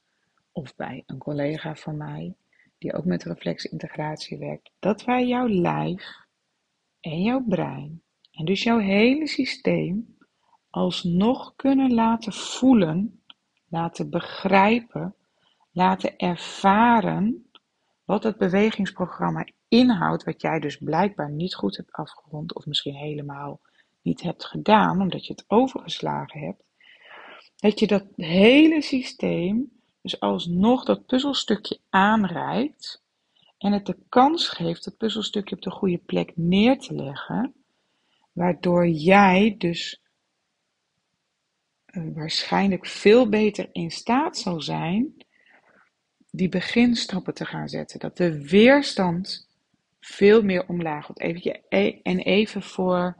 of 0.51 0.75
bij 0.75 1.03
een 1.05 1.17
collega 1.17 1.75
van 1.75 1.97
mij, 1.97 2.35
die 2.83 2.93
ook 2.93 3.05
met 3.05 3.23
reflexintegratie 3.23 4.37
werkt, 4.37 4.71
dat 4.79 5.03
wij 5.03 5.27
jouw 5.27 5.47
lijf 5.47 6.03
en 6.99 7.21
jouw 7.21 7.43
brein, 7.47 8.01
en 8.31 8.45
dus 8.45 8.63
jouw 8.63 8.77
hele 8.79 9.27
systeem, 9.27 10.17
alsnog 10.69 11.55
kunnen 11.55 11.93
laten 11.93 12.33
voelen 12.33 13.23
laten 13.69 14.09
begrijpen, 14.09 15.15
laten 15.71 16.17
ervaren 16.17 17.51
wat 18.05 18.23
het 18.23 18.37
bewegingsprogramma 18.37 19.47
inhoudt, 19.67 20.23
wat 20.23 20.41
jij 20.41 20.59
dus 20.59 20.77
blijkbaar 20.77 21.31
niet 21.31 21.55
goed 21.55 21.77
hebt 21.77 21.91
afgerond 21.91 22.55
of 22.55 22.65
misschien 22.65 22.95
helemaal 22.95 23.61
niet 24.01 24.21
hebt 24.21 24.45
gedaan, 24.45 25.01
omdat 25.01 25.25
je 25.25 25.33
het 25.33 25.45
overgeslagen 25.47 26.39
hebt, 26.39 26.63
dat 27.55 27.79
je 27.79 27.87
dat 27.87 28.05
hele 28.15 28.81
systeem 28.81 29.71
dus 30.03 30.19
alsnog 30.19 30.85
dat 30.85 31.05
puzzelstukje 31.05 31.79
aanreikt 31.89 33.03
en 33.57 33.71
het 33.71 33.85
de 33.85 33.97
kans 34.09 34.49
geeft 34.49 34.83
dat 34.83 34.97
puzzelstukje 34.97 35.55
op 35.55 35.61
de 35.61 35.71
goede 35.71 35.97
plek 35.97 36.31
neer 36.35 36.79
te 36.79 36.93
leggen, 36.93 37.53
waardoor 38.31 38.87
jij 38.87 39.55
dus 39.57 40.01
uh, 41.85 42.15
waarschijnlijk 42.15 42.85
veel 42.85 43.29
beter 43.29 43.69
in 43.71 43.91
staat 43.91 44.37
zal 44.37 44.61
zijn 44.61 45.25
die 46.31 46.49
beginstappen 46.49 47.33
te 47.33 47.45
gaan 47.45 47.69
zetten. 47.69 47.99
Dat 47.99 48.17
de 48.17 48.47
weerstand 48.47 49.49
veel 49.99 50.41
meer 50.41 50.67
omlaag 50.67 51.07
wordt. 51.07 51.21
Even, 51.21 51.61
e-, 51.69 51.99
en 52.03 52.19
even 52.19 52.61
voor 52.61 53.17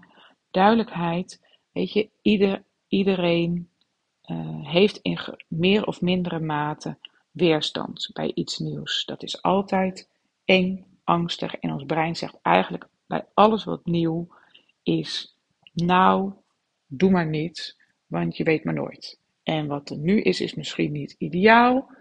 duidelijkheid, 0.51 1.41
weet 1.71 1.93
je, 1.93 2.09
ieder, 2.21 2.63
iedereen 2.87 3.69
uh, 4.31 4.67
heeft 4.67 4.99
in 5.01 5.19
meer 5.47 5.85
of 5.85 6.01
mindere 6.01 6.39
mate 6.39 6.97
weerstand 7.31 8.09
bij 8.13 8.31
iets 8.33 8.57
nieuws. 8.57 9.05
Dat 9.05 9.23
is 9.23 9.41
altijd 9.41 10.09
eng, 10.45 10.85
angstig 11.03 11.55
en 11.55 11.71
ons 11.71 11.83
brein 11.85 12.15
zegt 12.15 12.37
eigenlijk 12.41 12.87
bij 13.07 13.25
alles 13.33 13.63
wat 13.63 13.85
nieuw 13.85 14.27
is, 14.83 15.37
nou, 15.73 16.33
doe 16.85 17.11
maar 17.11 17.27
niet, 17.27 17.77
want 18.07 18.37
je 18.37 18.43
weet 18.43 18.63
maar 18.63 18.73
nooit. 18.73 19.19
En 19.43 19.67
wat 19.67 19.89
er 19.89 19.97
nu 19.97 20.21
is, 20.21 20.41
is 20.41 20.53
misschien 20.53 20.91
niet 20.91 21.15
ideaal, 21.17 21.91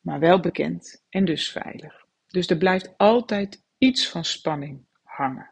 maar 0.00 0.18
wel 0.18 0.40
bekend 0.40 1.02
en 1.08 1.24
dus 1.24 1.50
veilig. 1.50 2.04
Dus 2.26 2.50
er 2.50 2.56
blijft 2.56 2.94
altijd 2.96 3.62
iets 3.78 4.08
van 4.08 4.24
spanning 4.24 4.84
hangen. 5.02 5.50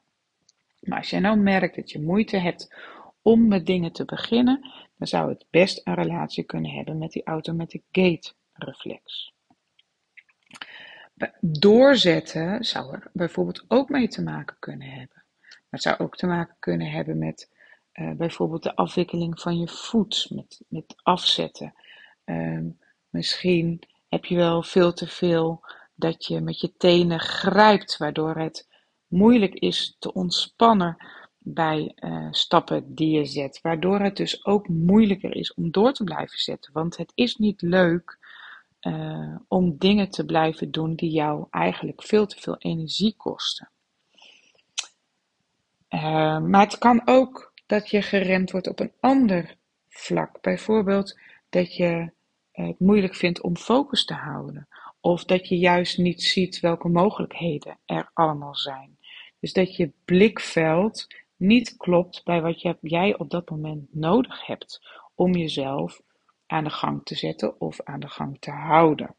Maar 0.81 0.99
als 0.99 1.11
jij 1.11 1.21
nou 1.21 1.37
merkt 1.37 1.77
dat 1.77 1.91
je 1.91 2.01
moeite 2.01 2.37
hebt 2.37 2.77
om 3.23 3.49
met 3.49 3.67
dingen 3.67 3.93
te 3.93 4.05
beginnen, 4.05 4.71
dan 4.97 5.07
zou 5.07 5.29
het 5.29 5.47
best 5.51 5.81
een 5.85 5.95
relatie 5.95 6.45
kunnen 6.45 6.71
hebben 6.71 6.99
met 6.99 7.13
die 7.13 7.25
automatic 7.25 7.83
gate 7.91 8.33
reflex. 8.53 9.33
Doorzetten 11.41 12.65
zou 12.65 12.93
er 12.93 13.11
bijvoorbeeld 13.13 13.65
ook 13.69 13.89
mee 13.89 14.09
te 14.09 14.23
maken 14.23 14.57
kunnen 14.59 14.89
hebben. 14.89 15.25
Maar 15.43 15.65
het 15.71 15.83
zou 15.83 15.99
ook 15.99 16.17
te 16.17 16.27
maken 16.27 16.57
kunnen 16.59 16.91
hebben 16.91 17.19
met 17.19 17.51
uh, 17.95 18.11
bijvoorbeeld 18.11 18.63
de 18.63 18.77
afwikkeling 18.77 19.41
van 19.41 19.59
je 19.59 19.69
voet, 19.69 20.27
met, 20.31 20.63
met 20.69 20.95
afzetten. 21.03 21.75
Uh, 22.25 22.67
misschien 23.09 23.83
heb 24.09 24.25
je 24.25 24.37
wel 24.37 24.63
veel 24.63 24.93
te 24.93 25.07
veel 25.07 25.65
dat 25.95 26.27
je 26.27 26.41
met 26.41 26.61
je 26.61 26.77
tenen 26.77 27.21
grijpt, 27.21 27.97
waardoor 27.97 28.37
het 28.37 28.69
moeilijk 29.07 29.55
is 29.55 29.97
te 29.99 30.13
ontspannen 30.13 30.97
bij 31.45 31.93
uh, 31.97 32.27
stappen 32.31 32.95
die 32.95 33.11
je 33.19 33.25
zet. 33.25 33.61
Waardoor 33.63 34.01
het 34.01 34.17
dus 34.17 34.45
ook 34.45 34.69
moeilijker 34.69 35.37
is 35.37 35.55
om 35.55 35.71
door 35.71 35.93
te 35.93 36.05
blijven 36.05 36.39
zetten. 36.39 36.73
Want 36.73 36.97
het 36.97 37.13
is 37.15 37.37
niet 37.37 37.63
leuk 37.63 38.19
uh, 38.81 39.37
om 39.49 39.77
dingen 39.79 40.11
te 40.11 40.25
blijven 40.25 40.71
doen 40.71 40.95
die 40.95 41.11
jou 41.11 41.47
eigenlijk 41.51 42.03
veel 42.03 42.27
te 42.27 42.41
veel 42.41 42.57
energie 42.59 43.15
kosten. 43.17 43.69
Uh, 45.91 46.39
maar 46.39 46.65
het 46.65 46.79
kan 46.79 47.03
ook 47.05 47.53
dat 47.67 47.91
je 47.91 48.03
geremd 48.03 48.51
wordt 48.51 48.69
op 48.69 48.81
een 48.81 48.93
ander 49.01 49.57
vlak. 49.89 50.41
Bijvoorbeeld 50.41 51.19
dat 51.49 51.75
je 51.75 52.11
het 52.53 52.81
moeilijk 52.81 53.15
vindt 53.15 53.41
om 53.41 53.57
focus 53.57 54.05
te 54.05 54.15
houden. 54.15 54.69
Of 55.01 55.25
dat 55.25 55.49
je 55.49 55.59
juist 55.59 55.99
niet 55.99 56.23
ziet 56.23 56.61
welke 56.61 56.89
mogelijkheden 56.89 57.79
er 57.87 58.11
allemaal 58.15 58.57
zijn. 58.57 58.97
Dus 59.41 59.53
dat 59.53 59.77
je 59.77 59.91
blikveld 60.05 61.07
niet 61.43 61.77
klopt 61.77 62.25
bij 62.25 62.41
wat 62.41 62.61
jij 62.81 63.19
op 63.19 63.31
dat 63.31 63.51
moment 63.51 63.95
nodig 63.95 64.47
hebt 64.47 64.81
om 65.15 65.35
jezelf 65.35 66.03
aan 66.47 66.65
de 66.65 66.71
gang 66.71 67.05
te 67.05 67.15
zetten 67.15 67.61
of 67.61 67.81
aan 67.83 68.01
de 68.01 68.09
gang 68.09 68.37
te 68.41 68.51
houden. 68.51 69.15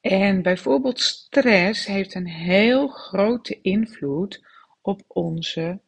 En 0.00 0.42
bijvoorbeeld 0.42 1.00
stress 1.00 1.86
heeft 1.86 2.14
een 2.14 2.28
heel 2.28 2.88
grote 2.88 3.60
invloed 3.60 4.46
op 4.80 5.02
onze 5.06 5.80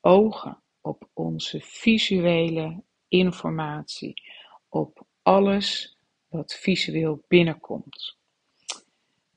ogen, 0.00 0.62
op 0.80 1.08
onze 1.12 1.60
visuele 1.60 2.82
informatie, 3.08 4.22
op 4.68 5.06
alles 5.22 5.98
wat 6.28 6.54
visueel 6.54 7.24
binnenkomt. 7.28 8.16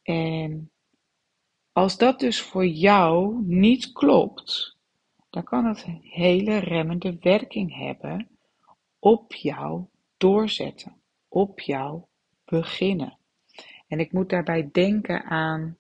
En 0.04 0.72
als 1.72 1.98
dat 1.98 2.20
dus 2.20 2.42
voor 2.42 2.66
jou 2.66 3.42
niet 3.46 3.92
klopt, 3.92 4.80
dan 5.32 5.44
kan 5.44 5.66
het 5.66 5.84
een 5.84 6.02
hele 6.04 6.58
remmende 6.58 7.18
werking 7.20 7.76
hebben 7.76 8.28
op 9.00 9.34
jouw 9.34 9.90
doorzetten, 10.18 10.96
op 11.28 11.60
jouw 11.60 12.08
beginnen. 12.46 13.18
En 13.88 14.00
ik 14.00 14.12
moet 14.12 14.30
daarbij 14.30 14.70
denken 14.72 15.24
aan 15.24 15.78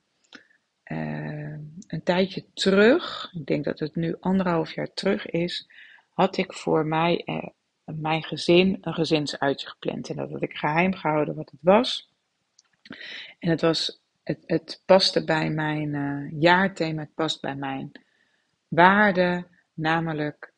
uh, 0.85 1.57
een 1.87 2.03
tijdje 2.03 2.45
terug, 2.53 3.31
ik 3.33 3.45
denk 3.45 3.63
dat 3.63 3.79
het 3.79 3.95
nu 3.95 4.15
anderhalf 4.19 4.73
jaar 4.73 4.93
terug 4.93 5.25
is, 5.25 5.69
had 6.13 6.37
ik 6.37 6.53
voor 6.53 6.85
mij, 6.85 7.21
uh, 7.25 7.47
mijn 7.83 8.23
gezin 8.23 8.77
een 8.81 8.93
gezinsuitje 8.93 9.67
gepland. 9.67 10.09
En 10.09 10.15
dat 10.15 10.31
had 10.31 10.41
ik 10.41 10.53
geheim 10.53 10.93
gehouden 10.93 11.35
wat 11.35 11.51
het 11.51 11.59
was. 11.61 12.09
En 13.39 13.49
het 13.49 13.61
was, 13.61 14.01
het, 14.23 14.43
het 14.45 14.83
paste 14.85 15.23
bij 15.23 15.49
mijn 15.49 15.93
uh, 15.93 16.41
jaarthema, 16.41 17.01
het 17.01 17.13
past 17.13 17.41
bij 17.41 17.55
mijn 17.55 17.91
waarde, 18.71 19.47
namelijk 19.73 20.53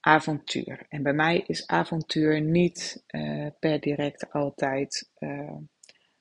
avontuur. 0.00 0.86
En 0.88 1.02
bij 1.02 1.12
mij 1.12 1.44
is 1.46 1.66
avontuur 1.66 2.40
niet 2.40 3.04
uh, 3.08 3.46
per 3.58 3.80
direct 3.80 4.32
altijd 4.32 5.10
uh, 5.18 5.56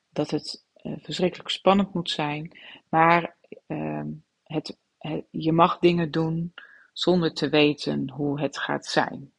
dat 0.09 0.29
het 0.29 0.65
uh, 0.83 0.93
verschrikkelijk 1.01 1.49
spannend 1.49 1.93
moet 1.93 2.09
zijn, 2.09 2.57
maar 2.89 3.35
ehm, 3.67 4.07
het, 4.43 4.77
het, 4.97 5.25
je 5.31 5.51
mag 5.51 5.79
dingen 5.79 6.11
doen 6.11 6.53
zonder 6.93 7.33
te 7.33 7.49
weten 7.49 8.09
hoe 8.09 8.41
het 8.41 8.57
gaat 8.57 8.85
zijn. 8.85 9.31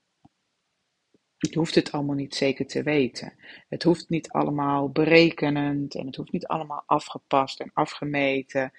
Je 1.37 1.59
hoeft 1.59 1.75
het 1.75 1.93
allemaal 1.93 2.15
niet 2.15 2.35
zeker 2.35 2.67
te 2.67 2.83
weten. 2.83 3.33
Het 3.69 3.83
hoeft 3.83 4.09
niet 4.09 4.31
allemaal 4.31 4.91
berekenend 4.91 5.95
en 5.95 6.07
het 6.07 6.17
hoeft 6.17 6.33
niet 6.33 6.47
allemaal 6.47 6.83
afgepast 6.87 7.61
en 7.61 7.71
afgemeten. 7.75 8.73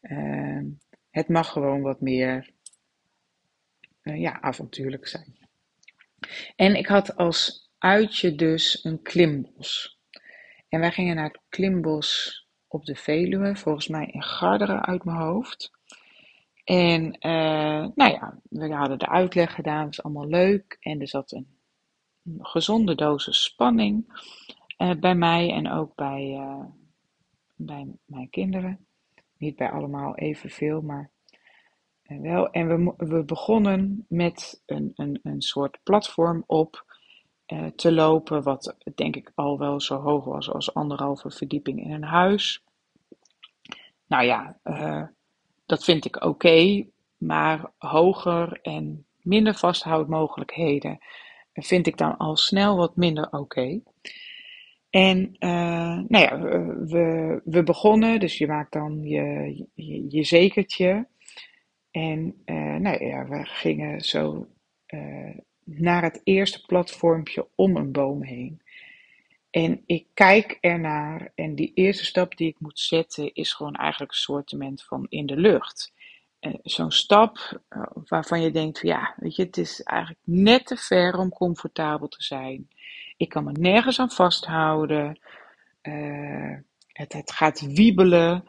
Ehm, 0.00 0.66
het 1.10 1.28
mag 1.28 1.48
gewoon 1.48 1.80
wat 1.80 2.00
meer 2.00 2.50
uh, 4.02 4.20
ja, 4.20 4.40
avontuurlijk 4.40 5.06
zijn. 5.06 5.38
En 6.56 6.76
ik 6.76 6.86
had 6.86 7.16
als 7.16 7.70
uitje 7.78 8.34
dus 8.34 8.84
een 8.84 9.02
klimbos. 9.02 9.98
En 10.68 10.80
wij 10.80 10.90
gingen 10.92 11.16
naar 11.16 11.24
het 11.24 11.40
klimbos 11.48 12.36
op 12.66 12.84
de 12.84 12.94
Veluwe, 12.94 13.56
volgens 13.56 13.88
mij 13.88 14.06
in 14.06 14.22
Garderen 14.22 14.84
uit 14.84 15.04
mijn 15.04 15.18
hoofd. 15.18 15.70
En 16.64 17.04
uh, 17.04 17.86
nou 17.94 18.12
ja, 18.12 18.38
we 18.48 18.74
hadden 18.74 18.98
de 18.98 19.08
uitleg 19.08 19.54
gedaan, 19.54 19.86
was 19.86 20.02
allemaal 20.02 20.28
leuk. 20.28 20.76
En 20.80 21.00
er 21.00 21.08
zat 21.08 21.32
een, 21.32 21.60
gezonde 22.38 22.94
dosis 22.94 23.44
spanning 23.44 24.22
uh, 24.78 24.94
bij 24.94 25.14
mij 25.14 25.50
en 25.52 25.70
ook 25.70 25.94
bij, 25.94 26.38
bij 27.54 27.86
mijn 28.04 28.30
kinderen. 28.30 28.86
Niet 29.36 29.56
bij 29.56 29.70
allemaal 29.70 30.16
evenveel, 30.16 30.80
maar 30.80 31.11
wel, 32.20 32.50
en 32.50 32.66
we, 32.66 32.94
we 32.96 33.24
begonnen 33.24 34.06
met 34.08 34.62
een, 34.66 34.92
een, 34.94 35.20
een 35.22 35.42
soort 35.42 35.78
platform 35.82 36.44
op 36.46 36.84
uh, 37.46 37.66
te 37.66 37.92
lopen, 37.92 38.42
wat 38.42 38.76
denk 38.94 39.16
ik 39.16 39.32
al 39.34 39.58
wel 39.58 39.80
zo 39.80 40.00
hoog 40.00 40.24
was 40.24 40.50
als 40.50 40.74
anderhalve 40.74 41.30
verdieping 41.30 41.84
in 41.84 41.90
een 41.90 42.04
huis. 42.04 42.64
Nou 44.06 44.24
ja, 44.24 44.58
uh, 44.64 45.02
dat 45.66 45.84
vind 45.84 46.04
ik 46.04 46.24
oké, 46.24 46.86
maar 47.16 47.72
hoger 47.78 48.60
en 48.62 49.06
minder 49.20 49.54
vasthoudmogelijkheden 49.54 50.98
vind 51.52 51.86
ik 51.86 51.96
dan 51.96 52.16
al 52.16 52.36
snel 52.36 52.76
wat 52.76 52.96
minder 52.96 53.30
oké. 53.30 53.80
En 54.90 55.36
uh, 55.38 56.00
nou 56.08 56.24
ja, 56.24 56.40
we, 56.40 57.40
we 57.44 57.62
begonnen, 57.62 58.20
dus 58.20 58.38
je 58.38 58.46
maakt 58.46 58.72
dan 58.72 59.02
je, 59.02 59.66
je 60.08 60.24
zekertje. 60.24 61.06
En 61.92 62.42
uh, 62.46 62.74
nou 62.74 63.04
ja, 63.04 63.28
we 63.28 63.44
gingen 63.44 64.00
zo 64.00 64.46
uh, 64.88 65.36
naar 65.64 66.02
het 66.02 66.20
eerste 66.24 66.66
platformpje 66.66 67.48
om 67.54 67.76
een 67.76 67.92
boom 67.92 68.22
heen. 68.22 68.62
En 69.50 69.82
ik 69.86 70.06
kijk 70.14 70.58
ernaar 70.60 71.32
en 71.34 71.54
die 71.54 71.72
eerste 71.74 72.04
stap 72.04 72.36
die 72.36 72.48
ik 72.48 72.60
moet 72.60 72.78
zetten 72.78 73.34
is 73.34 73.52
gewoon 73.52 73.74
eigenlijk 73.74 74.12
een 74.12 74.18
soortement 74.18 74.84
van 74.84 75.06
in 75.08 75.26
de 75.26 75.36
lucht. 75.36 75.92
Uh, 76.40 76.54
Zo'n 76.62 76.90
stap 76.90 77.60
waarvan 78.04 78.40
je 78.42 78.50
denkt, 78.50 78.80
ja, 78.80 79.14
weet 79.16 79.36
je, 79.36 79.42
het 79.42 79.56
is 79.56 79.82
eigenlijk 79.82 80.20
net 80.24 80.66
te 80.66 80.76
ver 80.76 81.18
om 81.18 81.28
comfortabel 81.28 82.08
te 82.08 82.22
zijn. 82.22 82.68
Ik 83.16 83.28
kan 83.28 83.44
me 83.44 83.52
nergens 83.52 83.98
aan 83.98 84.10
vasthouden. 84.10 85.20
Het, 86.92 87.12
het 87.12 87.32
gaat 87.32 87.60
wiebelen. 87.60 88.44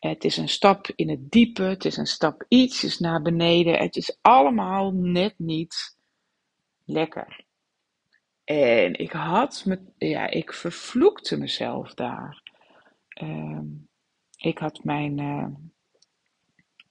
Het 0.00 0.24
is 0.24 0.36
een 0.36 0.48
stap 0.48 0.92
in 0.94 1.08
het 1.08 1.30
diepe, 1.30 1.62
het 1.62 1.84
is 1.84 1.96
een 1.96 2.06
stap 2.06 2.44
ietsjes 2.48 2.98
naar 2.98 3.22
beneden. 3.22 3.78
Het 3.78 3.96
is 3.96 4.18
allemaal 4.20 4.92
net 4.92 5.34
niet 5.38 5.96
lekker. 6.84 7.44
En 8.44 8.98
ik 8.98 9.12
had 9.12 9.64
me, 9.64 9.78
ja, 9.98 10.30
ik 10.30 10.52
vervloekte 10.52 11.36
mezelf 11.38 11.94
daar. 11.94 12.42
Ehm, 13.08 13.64
ik 14.36 14.58
had 14.58 14.84
mijn, 14.84 15.18
uh, 15.18 15.46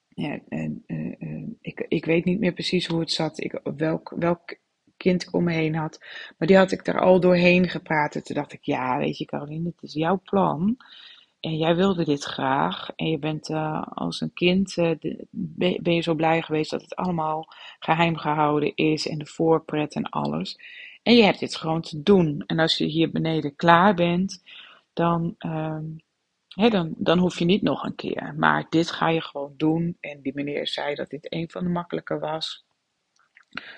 ja, 0.08 0.40
uh, 0.50 1.48
ik, 1.62 1.86
ik 1.88 2.06
weet 2.06 2.26
niet 2.26 2.40
meer 2.40 2.54
precies 2.54 2.88
hoe 2.88 3.00
het 3.00 3.12
zat, 3.12 3.40
ik, 3.40 3.60
welk, 3.64 4.14
welk 4.16 4.58
kind 4.98 5.24
ik 5.24 5.34
om 5.34 5.44
me 5.44 5.54
heen 5.54 5.76
had. 5.76 6.00
Maar 6.38 6.48
die 6.48 6.58
had 6.58 6.72
ik 6.72 6.88
er 6.88 7.00
al 7.00 7.20
doorheen 7.20 7.70
gepraat. 7.70 8.16
En 8.16 8.24
toen 8.24 8.36
dacht 8.36 8.54
ik, 8.54 8.64
ja, 8.64 8.98
weet 8.98 9.18
je 9.18 9.26
Caroline, 9.26 9.70
het 9.70 9.84
is 9.84 9.94
jouw 9.94 10.20
plan. 10.24 10.78
En 11.46 11.58
jij 11.58 11.76
wilde 11.76 12.06
dit 12.06 12.24
graag. 12.24 12.90
En 12.96 13.10
je 13.10 13.20
bent 13.20 13.50
uh, 13.50 13.84
als 13.94 14.22
een 14.22 14.34
kind, 14.34 14.76
de, 14.76 15.28
ben 15.82 15.94
je 15.94 16.02
zo 16.02 16.14
blij 16.14 16.42
geweest 16.42 16.72
dat 16.72 16.82
het 16.82 16.96
allemaal 16.96 17.48
geheim 17.80 18.18
gehouden 18.18 18.76
is. 18.76 19.08
En 19.08 19.18
de 19.18 19.26
voorpret 19.26 19.94
en 19.94 20.10
alles. 20.10 20.60
En 21.04 21.16
je 21.16 21.24
hebt 21.24 21.40
dit 21.40 21.56
gewoon 21.56 21.82
te 21.82 22.04
doen. 22.04 22.44
En 22.48 22.60
als 22.60 22.78
je 22.78 22.86
hier 22.86 23.12
beneden 23.12 23.56
klaar 23.56 23.94
bent, 23.94 24.44
dan, 24.94 25.36
uh, 25.40 25.80
hè, 26.48 26.70
dan, 26.70 26.94
dan 26.98 27.18
hoef 27.18 27.40
je 27.40 27.46
niet 27.46 27.62
nog 27.62 27.84
een 27.84 27.96
keer. 27.96 28.36
Maar 28.38 28.66
dit 28.70 28.92
ga 28.92 29.10
je 29.10 29.22
gewoon 29.22 29.54
doen. 29.58 29.98
En 30.00 30.22
die 30.22 30.34
meneer 30.36 30.68
zei 30.68 30.96
dat 30.96 31.10
dit 31.10 31.34
een 31.34 31.50
van 31.50 31.64
de 31.64 31.70
makkelijke 31.70 32.20
was. 32.20 32.66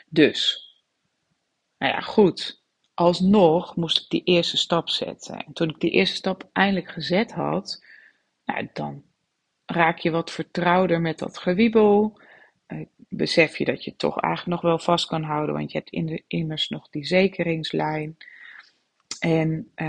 Dus, 0.09 0.67
nou 1.77 1.93
ja, 1.93 1.99
goed. 1.99 2.61
Alsnog 2.97 3.75
moest 3.75 3.97
ik 3.97 4.09
die 4.09 4.23
eerste 4.23 4.57
stap 4.57 4.89
zetten. 4.89 5.45
En 5.45 5.53
toen 5.53 5.69
ik 5.69 5.79
die 5.79 5.91
eerste 5.91 6.15
stap 6.15 6.49
eindelijk 6.53 6.91
gezet 6.91 7.31
had, 7.31 7.83
nou, 8.45 8.69
dan 8.73 9.03
raak 9.65 9.97
je 9.97 10.11
wat 10.11 10.31
vertrouwder 10.31 11.01
met 11.01 11.19
dat 11.19 11.37
gewiebel. 11.37 12.21
Uh, 12.67 12.85
besef 13.09 13.57
je 13.57 13.65
dat 13.65 13.83
je 13.83 13.89
het 13.89 13.99
toch 13.99 14.19
eigenlijk 14.19 14.61
nog 14.61 14.71
wel 14.71 14.79
vast 14.79 15.07
kan 15.07 15.23
houden, 15.23 15.55
want 15.55 15.71
je 15.71 15.77
hebt 15.77 15.89
in 15.89 16.05
de, 16.05 16.23
immers 16.27 16.69
nog 16.69 16.89
die 16.89 17.05
zekeringslijn. 17.05 18.17
En 19.19 19.71
uh, 19.75 19.87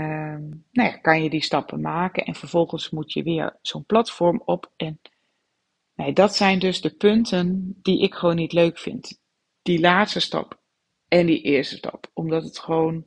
nou 0.71 0.89
ja, 0.89 0.97
kan 0.97 1.23
je 1.23 1.29
die 1.29 1.43
stappen 1.43 1.81
maken 1.81 2.25
en 2.25 2.35
vervolgens 2.35 2.89
moet 2.89 3.13
je 3.13 3.23
weer 3.23 3.57
zo'n 3.61 3.85
platform 3.85 4.41
op. 4.45 4.71
En 4.75 5.01
nee, 5.95 6.13
dat 6.13 6.35
zijn 6.35 6.59
dus 6.59 6.81
de 6.81 6.95
punten 6.95 7.77
die 7.81 8.01
ik 8.01 8.13
gewoon 8.13 8.35
niet 8.35 8.53
leuk 8.53 8.77
vind. 8.77 9.21
Die 9.61 9.79
laatste 9.79 10.19
stap 10.19 10.59
en 11.09 11.25
die 11.25 11.41
eerste 11.41 11.75
stap. 11.75 12.11
Omdat 12.13 12.43
het 12.43 12.59
gewoon 12.59 13.03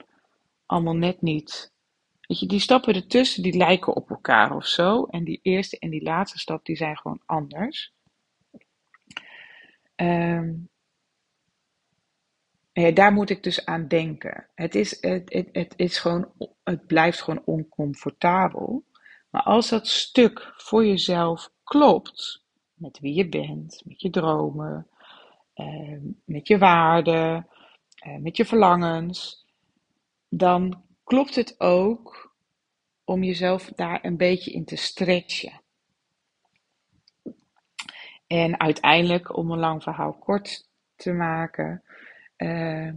allemaal 0.66 0.97
net 0.97 1.23
niet. 1.23 1.73
Weet 2.21 2.40
je, 2.40 2.47
die 2.47 2.61
stappen 2.61 2.94
ertussen 2.94 3.42
die 3.42 3.56
lijken 3.56 3.97
op 3.97 4.11
elkaar 4.11 4.56
of 4.56 4.66
zo. 4.66 5.04
En 5.04 5.25
die 5.25 5.40
eerste 5.42 5.78
en 5.78 5.90
die 5.90 6.02
laatste 6.02 6.38
stap 6.38 6.64
die 6.64 6.76
zijn 6.76 6.97
gewoon 6.97 7.23
anders. 7.26 7.92
Um, 9.97 10.71
ja, 12.73 12.90
daar 12.90 13.12
moet 13.12 13.30
ik 13.30 13.42
dus 13.42 13.66
aan 13.66 13.88
denken. 13.88 14.47
Het, 14.54 14.75
is, 14.75 15.00
het, 15.00 15.32
het, 15.32 15.49
het, 15.52 15.75
is 15.76 15.99
gewoon, 15.99 16.32
het 16.64 16.87
blijft 16.87 17.23
gewoon 17.23 17.42
oncomfortabel. 17.44 18.85
Maar 19.30 19.42
als 19.42 19.68
dat 19.68 19.87
stuk 19.87 20.52
voor 20.56 20.87
jezelf 20.87 21.50
klopt, 21.64 22.44
met 22.75 22.99
wie 22.99 23.14
je 23.14 23.28
bent, 23.28 23.82
met 23.85 24.00
je 24.00 24.11
dromen, 24.11 24.87
eh, 25.54 25.99
met 26.25 26.49
je 26.49 26.59
waarden, 26.59 27.47
met 28.21 28.37
je 28.37 28.44
verlangens, 28.44 29.47
dan 30.28 30.82
klopt 31.04 31.35
het 31.35 31.61
ook 31.61 32.35
om 33.04 33.23
jezelf 33.23 33.73
daar 33.76 34.04
een 34.04 34.16
beetje 34.16 34.52
in 34.52 34.64
te 34.64 34.76
stretchen. 34.76 35.61
En 38.26 38.61
uiteindelijk, 38.61 39.37
om 39.37 39.50
een 39.50 39.59
lang 39.59 39.82
verhaal 39.82 40.12
kort 40.12 40.68
te 40.97 41.12
maken, 41.12 41.82
uh, 42.37 42.92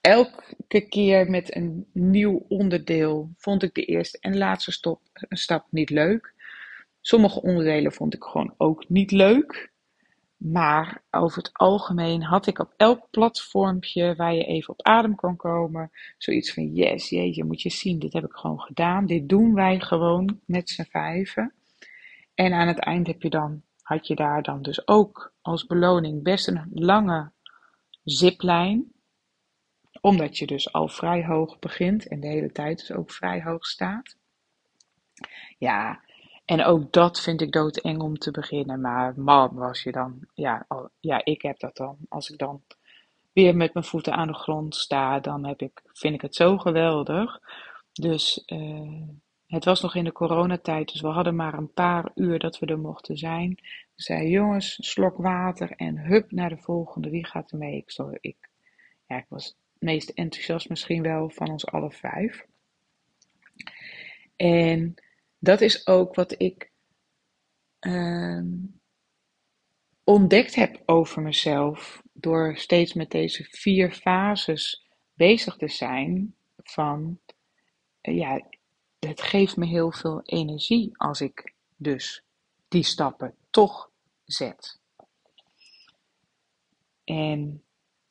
elke 0.00 0.86
keer 0.88 1.30
met 1.30 1.56
een 1.56 1.86
nieuw 1.92 2.44
onderdeel 2.48 3.30
vond 3.36 3.62
ik 3.62 3.74
de 3.74 3.84
eerste 3.84 4.18
en 4.20 4.36
laatste 4.36 4.72
stop, 4.72 5.00
stap 5.28 5.66
niet 5.70 5.90
leuk. 5.90 6.34
Sommige 7.00 7.42
onderdelen 7.42 7.92
vond 7.92 8.14
ik 8.14 8.22
gewoon 8.22 8.54
ook 8.56 8.88
niet 8.88 9.10
leuk. 9.10 9.72
Maar 10.50 11.02
over 11.10 11.36
het 11.36 11.52
algemeen 11.52 12.22
had 12.22 12.46
ik 12.46 12.58
op 12.58 12.72
elk 12.76 13.06
platformpje 13.10 14.14
waar 14.14 14.34
je 14.34 14.44
even 14.44 14.72
op 14.72 14.82
adem 14.82 15.14
kon 15.14 15.36
komen, 15.36 15.90
zoiets 16.18 16.52
van: 16.52 16.72
yes, 16.72 17.08
jeetje, 17.08 17.44
moet 17.44 17.62
je 17.62 17.70
zien, 17.70 17.98
dit 17.98 18.12
heb 18.12 18.24
ik 18.24 18.32
gewoon 18.32 18.60
gedaan. 18.60 19.06
Dit 19.06 19.28
doen 19.28 19.54
wij 19.54 19.80
gewoon 19.80 20.40
met 20.46 20.70
z'n 20.70 20.82
vijven. 20.82 21.52
En 22.34 22.52
aan 22.52 22.68
het 22.68 22.78
eind 22.78 23.06
heb 23.06 23.22
je 23.22 23.30
dan, 23.30 23.62
had 23.82 24.06
je 24.06 24.14
daar 24.14 24.42
dan 24.42 24.62
dus 24.62 24.88
ook 24.88 25.34
als 25.42 25.66
beloning 25.66 26.22
best 26.22 26.48
een 26.48 26.70
lange 26.72 27.32
ziplijn. 28.02 28.92
Omdat 30.00 30.38
je 30.38 30.46
dus 30.46 30.72
al 30.72 30.88
vrij 30.88 31.24
hoog 31.24 31.58
begint 31.58 32.08
en 32.08 32.20
de 32.20 32.28
hele 32.28 32.52
tijd 32.52 32.78
dus 32.78 32.92
ook 32.92 33.10
vrij 33.10 33.42
hoog 33.42 33.66
staat. 33.66 34.16
Ja, 35.58 36.00
en 36.44 36.64
ook 36.64 36.92
dat 36.92 37.20
vind 37.20 37.40
ik 37.40 37.52
doodeng 37.52 38.00
om 38.00 38.18
te 38.18 38.30
beginnen. 38.30 38.80
Maar 38.80 39.20
man, 39.20 39.54
was 39.54 39.82
je 39.82 39.92
dan, 39.92 40.28
ja, 40.34 40.66
ja, 41.00 41.24
ik 41.24 41.42
heb 41.42 41.58
dat 41.58 41.76
dan. 41.76 41.96
Als 42.08 42.30
ik 42.30 42.38
dan 42.38 42.62
weer 43.32 43.56
met 43.56 43.74
mijn 43.74 43.86
voeten 43.86 44.12
aan 44.12 44.26
de 44.26 44.34
grond 44.34 44.74
sta, 44.74 45.20
dan 45.20 45.46
heb 45.46 45.60
ik, 45.60 45.82
vind 45.92 46.14
ik 46.14 46.20
het 46.20 46.34
zo 46.34 46.58
geweldig. 46.58 47.40
Dus 47.92 48.42
uh, 48.46 49.08
het 49.46 49.64
was 49.64 49.80
nog 49.80 49.94
in 49.94 50.04
de 50.04 50.12
coronatijd, 50.12 50.92
dus 50.92 51.00
we 51.00 51.08
hadden 51.08 51.36
maar 51.36 51.54
een 51.54 51.72
paar 51.72 52.10
uur 52.14 52.38
dat 52.38 52.58
we 52.58 52.66
er 52.66 52.78
mochten 52.78 53.16
zijn. 53.16 53.50
Ik 53.50 54.02
zei, 54.02 54.28
jongens, 54.28 54.76
slok 54.80 55.16
water 55.16 55.70
en 55.70 55.98
hup 55.98 56.30
naar 56.30 56.48
de 56.48 56.58
volgende. 56.58 57.10
Wie 57.10 57.26
gaat 57.26 57.52
er 57.52 57.58
mee? 57.58 57.76
Ik, 57.76 58.18
ik, 58.20 58.36
ja, 59.06 59.16
ik 59.16 59.26
was 59.28 59.44
het 59.44 59.56
meest 59.78 60.08
enthousiast 60.08 60.68
misschien 60.68 61.02
wel 61.02 61.30
van 61.30 61.50
ons 61.50 61.66
alle 61.66 61.90
vijf. 61.90 62.46
En 64.36 64.94
dat 65.44 65.60
is 65.60 65.86
ook 65.86 66.14
wat 66.14 66.40
ik 66.40 66.72
uh, 67.80 68.42
ontdekt 70.04 70.54
heb 70.54 70.82
over 70.86 71.22
mezelf 71.22 72.02
door 72.12 72.56
steeds 72.56 72.92
met 72.92 73.10
deze 73.10 73.44
vier 73.44 73.92
fases 73.92 74.88
bezig 75.14 75.56
te 75.56 75.68
zijn 75.68 76.34
van 76.56 77.20
ja, 78.00 78.48
het 78.98 79.22
geeft 79.22 79.56
me 79.56 79.66
heel 79.66 79.92
veel 79.92 80.22
energie 80.22 80.98
als 80.98 81.20
ik 81.20 81.54
dus 81.76 82.24
die 82.68 82.82
stappen 82.82 83.34
toch 83.50 83.90
zet. 84.24 84.80
En 87.04 87.64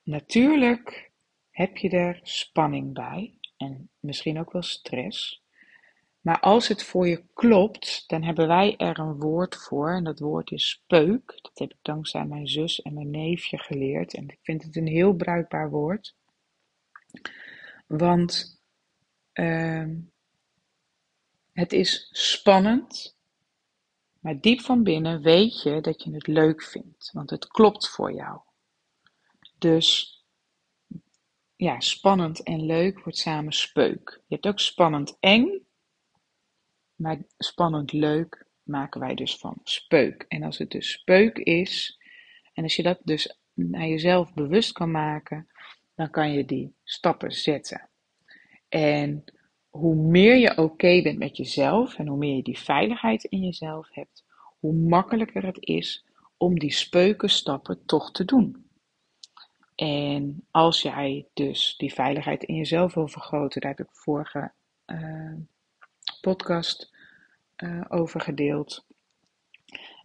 natuurlijk 0.04 1.12
heb 1.50 1.78
je 1.78 1.90
er 1.90 2.20
spanning 2.24 2.94
bij 2.94 3.38
en 3.58 3.90
misschien 4.00 4.40
ook 4.40 4.52
wel 4.52 4.62
stress. 4.62 5.43
Maar 6.24 6.40
als 6.40 6.68
het 6.68 6.84
voor 6.84 7.08
je 7.08 7.24
klopt, 7.34 8.04
dan 8.08 8.24
hebben 8.24 8.48
wij 8.48 8.78
er 8.78 9.00
een 9.00 9.20
woord 9.20 9.56
voor. 9.56 9.92
En 9.92 10.04
dat 10.04 10.20
woord 10.20 10.52
is 10.52 10.70
speuk. 10.70 11.40
Dat 11.42 11.60
heb 11.60 11.72
ik 11.72 11.78
dankzij 11.82 12.26
mijn 12.26 12.48
zus 12.48 12.82
en 12.82 12.94
mijn 12.94 13.10
neefje 13.10 13.58
geleerd. 13.58 14.14
En 14.14 14.28
ik 14.28 14.40
vind 14.42 14.64
het 14.64 14.76
een 14.76 14.88
heel 14.88 15.14
bruikbaar 15.14 15.70
woord. 15.70 16.16
Want 17.88 18.62
uh, 19.34 19.90
het 21.52 21.74
is 21.74 22.10
spannend. 22.12 23.18
Maar 24.20 24.40
diep 24.40 24.62
van 24.62 24.84
binnen 24.84 25.22
weet 25.22 25.62
je 25.62 25.82
dat 25.82 26.04
je 26.04 26.14
het 26.14 26.28
leuk 26.28 26.64
vindt. 26.64 27.10
Want 27.12 27.30
het 27.30 27.48
klopt 27.48 27.90
voor 27.90 28.14
jou. 28.14 28.42
Dus 29.58 30.18
ja, 31.56 31.80
spannend 31.80 32.44
en 32.44 32.66
leuk 32.66 33.00
wordt 33.00 33.18
samen 33.18 33.54
speuk. 33.54 34.22
Je 34.28 34.34
hebt 34.36 34.48
ook 34.48 34.60
spannend 34.60 35.18
eng. 35.20 35.66
Maar 37.04 37.18
spannend 37.38 37.92
leuk 37.92 38.46
maken 38.64 39.00
wij 39.00 39.16
dus 39.16 39.38
van 39.38 39.60
speuk. 39.64 40.26
En 40.28 40.44
als 40.44 40.58
het 40.58 40.72
dus 40.72 40.92
speuk 40.92 41.38
is, 41.38 42.00
en 42.54 42.64
als 42.64 42.76
je 42.76 42.84
dat 42.84 43.00
dus 43.04 43.38
naar 43.54 43.88
jezelf 43.88 44.34
bewust 44.34 44.72
kan 44.72 44.92
maken, 44.92 45.48
dan 45.96 46.10
kan 46.10 46.34
je 46.34 46.46
die 46.46 46.76
stappen 46.84 47.32
zetten. 47.32 47.90
En 48.70 49.24
hoe 49.70 49.96
meer 49.96 50.36
je 50.36 50.58
oké 50.58 51.02
bent 51.02 51.18
met 51.18 51.38
jezelf 51.38 51.98
en 51.98 52.08
hoe 52.08 52.18
meer 52.18 52.36
je 52.36 52.44
die 52.44 52.60
veiligheid 52.60 53.24
in 53.24 53.40
jezelf 53.40 53.88
hebt, 53.92 54.26
hoe 54.60 54.74
makkelijker 54.74 55.46
het 55.46 55.58
is 55.60 56.06
om 56.38 56.60
die 56.60 56.74
speukenstappen 56.74 57.86
toch 57.86 58.12
te 58.12 58.26
doen. 58.26 58.68
En 59.76 60.48
als 60.52 60.82
jij 60.82 61.28
dus 61.34 61.78
die 61.78 61.94
veiligheid 61.94 62.44
in 62.44 62.56
jezelf 62.56 62.94
wil 62.94 63.08
vergroten, 63.08 63.62
daar 63.62 63.76
heb 63.78 63.88
ik 63.88 63.94
vorige 63.94 64.52
uh, 64.86 65.34
podcast 66.22 66.93
over 67.88 68.22
gedeeld. 68.22 68.86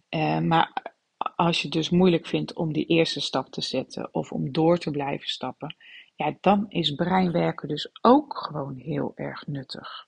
Uh, 0.09 0.39
maar 0.39 0.95
als 1.35 1.57
je 1.57 1.63
het 1.63 1.73
dus 1.73 1.89
moeilijk 1.89 2.27
vindt 2.27 2.53
om 2.53 2.73
die 2.73 2.85
eerste 2.85 3.21
stap 3.21 3.49
te 3.51 3.61
zetten 3.61 4.13
of 4.13 4.31
om 4.31 4.51
door 4.51 4.77
te 4.77 4.91
blijven 4.91 5.27
stappen, 5.27 5.75
ja, 6.15 6.37
dan 6.41 6.65
is 6.69 6.95
breinwerken 6.95 7.67
dus 7.67 7.89
ook 8.01 8.37
gewoon 8.37 8.75
heel 8.75 9.11
erg 9.15 9.47
nuttig. 9.47 10.07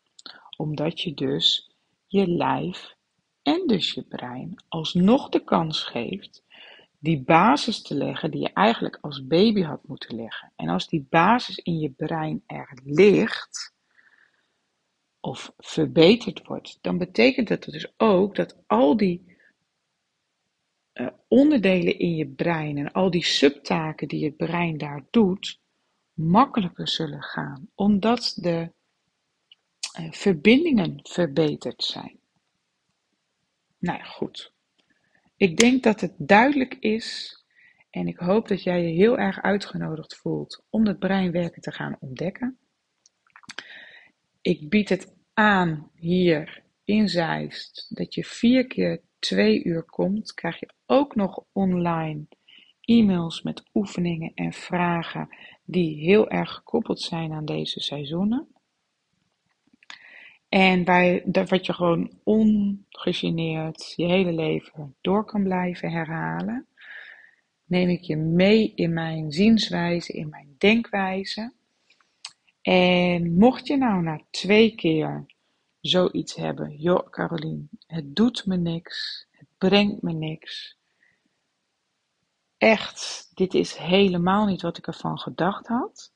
Omdat 0.57 1.01
je 1.01 1.13
dus 1.13 1.71
je 2.07 2.27
lijf 2.27 2.95
en 3.41 3.67
dus 3.67 3.93
je 3.93 4.03
brein 4.03 4.63
alsnog 4.67 5.29
de 5.29 5.43
kans 5.43 5.83
geeft 5.83 6.43
die 7.01 7.23
basis 7.23 7.81
te 7.81 7.95
leggen 7.95 8.31
die 8.31 8.41
je 8.41 8.53
eigenlijk 8.53 8.97
als 9.01 9.27
baby 9.27 9.61
had 9.61 9.87
moeten 9.87 10.15
leggen. 10.15 10.51
En 10.55 10.69
als 10.69 10.87
die 10.87 11.07
basis 11.09 11.57
in 11.57 11.79
je 11.79 11.89
brein 11.89 12.43
er 12.45 12.79
ligt, 12.83 13.73
of 15.21 15.53
verbeterd 15.57 16.47
wordt, 16.47 16.77
dan 16.81 16.97
betekent 16.97 17.47
dat 17.47 17.63
dus 17.63 17.93
ook 17.97 18.35
dat 18.35 18.63
al 18.67 18.97
die 18.97 19.37
uh, 20.93 21.07
onderdelen 21.27 21.99
in 21.99 22.15
je 22.15 22.27
brein 22.27 22.77
en 22.77 22.91
al 22.91 23.11
die 23.11 23.25
subtaken 23.25 24.07
die 24.07 24.25
het 24.25 24.37
brein 24.37 24.77
daar 24.77 25.03
doet, 25.09 25.59
makkelijker 26.13 26.87
zullen 26.87 27.23
gaan, 27.23 27.69
omdat 27.75 28.33
de 28.35 28.71
uh, 29.99 30.11
verbindingen 30.11 30.99
verbeterd 31.03 31.83
zijn. 31.83 32.19
Nou 33.77 34.03
goed. 34.03 34.53
Ik 35.35 35.57
denk 35.57 35.83
dat 35.83 36.01
het 36.01 36.13
duidelijk 36.17 36.73
is 36.73 37.39
en 37.89 38.07
ik 38.07 38.17
hoop 38.17 38.47
dat 38.47 38.63
jij 38.63 38.81
je 38.81 38.93
heel 38.95 39.17
erg 39.17 39.41
uitgenodigd 39.41 40.15
voelt 40.15 40.63
om 40.69 40.85
het 40.85 40.99
breinwerken 40.99 41.61
te 41.61 41.71
gaan 41.71 41.97
ontdekken. 41.99 42.60
Ik 44.41 44.69
bied 44.69 44.89
het 44.89 45.15
aan 45.33 45.91
hier 45.95 46.63
in 46.83 47.07
Zeist 47.07 47.85
dat 47.89 48.13
je 48.13 48.23
vier 48.23 48.67
keer 48.67 49.01
twee 49.19 49.63
uur 49.63 49.83
komt. 49.83 50.33
Krijg 50.33 50.59
je 50.59 50.69
ook 50.85 51.15
nog 51.15 51.43
online 51.51 52.27
e-mails 52.81 53.41
met 53.41 53.63
oefeningen 53.73 54.31
en 54.35 54.53
vragen 54.53 55.29
die 55.65 55.95
heel 55.95 56.29
erg 56.29 56.51
gekoppeld 56.51 57.01
zijn 57.01 57.31
aan 57.31 57.45
deze 57.45 57.79
seizoenen. 57.79 58.47
En 60.49 60.83
bij, 60.83 61.23
wat 61.25 61.65
je 61.65 61.73
gewoon 61.73 62.11
ongegeneerd 62.23 63.93
je 63.95 64.05
hele 64.05 64.33
leven 64.33 64.95
door 65.01 65.25
kan 65.25 65.43
blijven 65.43 65.91
herhalen, 65.91 66.67
neem 67.65 67.89
ik 67.89 68.01
je 68.01 68.15
mee 68.15 68.71
in 68.75 68.93
mijn 68.93 69.31
zienswijze, 69.31 70.13
in 70.13 70.29
mijn 70.29 70.55
denkwijze. 70.57 71.53
En 72.61 73.37
mocht 73.37 73.67
je 73.67 73.77
nou 73.77 74.01
na 74.01 74.21
twee 74.29 74.75
keer 74.75 75.25
zoiets 75.79 76.35
hebben, 76.35 76.75
joh 76.77 77.09
Carolien, 77.09 77.69
het 77.87 78.15
doet 78.15 78.45
me 78.45 78.57
niks, 78.57 79.27
het 79.31 79.47
brengt 79.57 80.01
me 80.01 80.13
niks. 80.13 80.77
Echt, 82.57 83.31
dit 83.33 83.53
is 83.53 83.75
helemaal 83.75 84.45
niet 84.45 84.61
wat 84.61 84.77
ik 84.77 84.87
ervan 84.87 85.19
gedacht 85.19 85.67
had. 85.67 86.13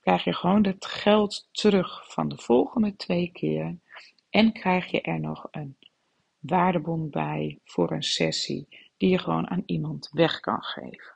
Krijg 0.00 0.24
je 0.24 0.34
gewoon 0.34 0.66
het 0.66 0.86
geld 0.86 1.48
terug 1.52 2.12
van 2.12 2.28
de 2.28 2.38
volgende 2.38 2.96
twee 2.96 3.30
keer. 3.32 3.78
En 4.30 4.52
krijg 4.52 4.90
je 4.90 5.00
er 5.00 5.20
nog 5.20 5.48
een 5.50 5.76
waardebon 6.38 7.10
bij 7.10 7.60
voor 7.64 7.92
een 7.92 8.02
sessie 8.02 8.90
die 8.96 9.10
je 9.10 9.18
gewoon 9.18 9.50
aan 9.50 9.62
iemand 9.66 10.08
weg 10.12 10.40
kan 10.40 10.62
geven. 10.62 11.14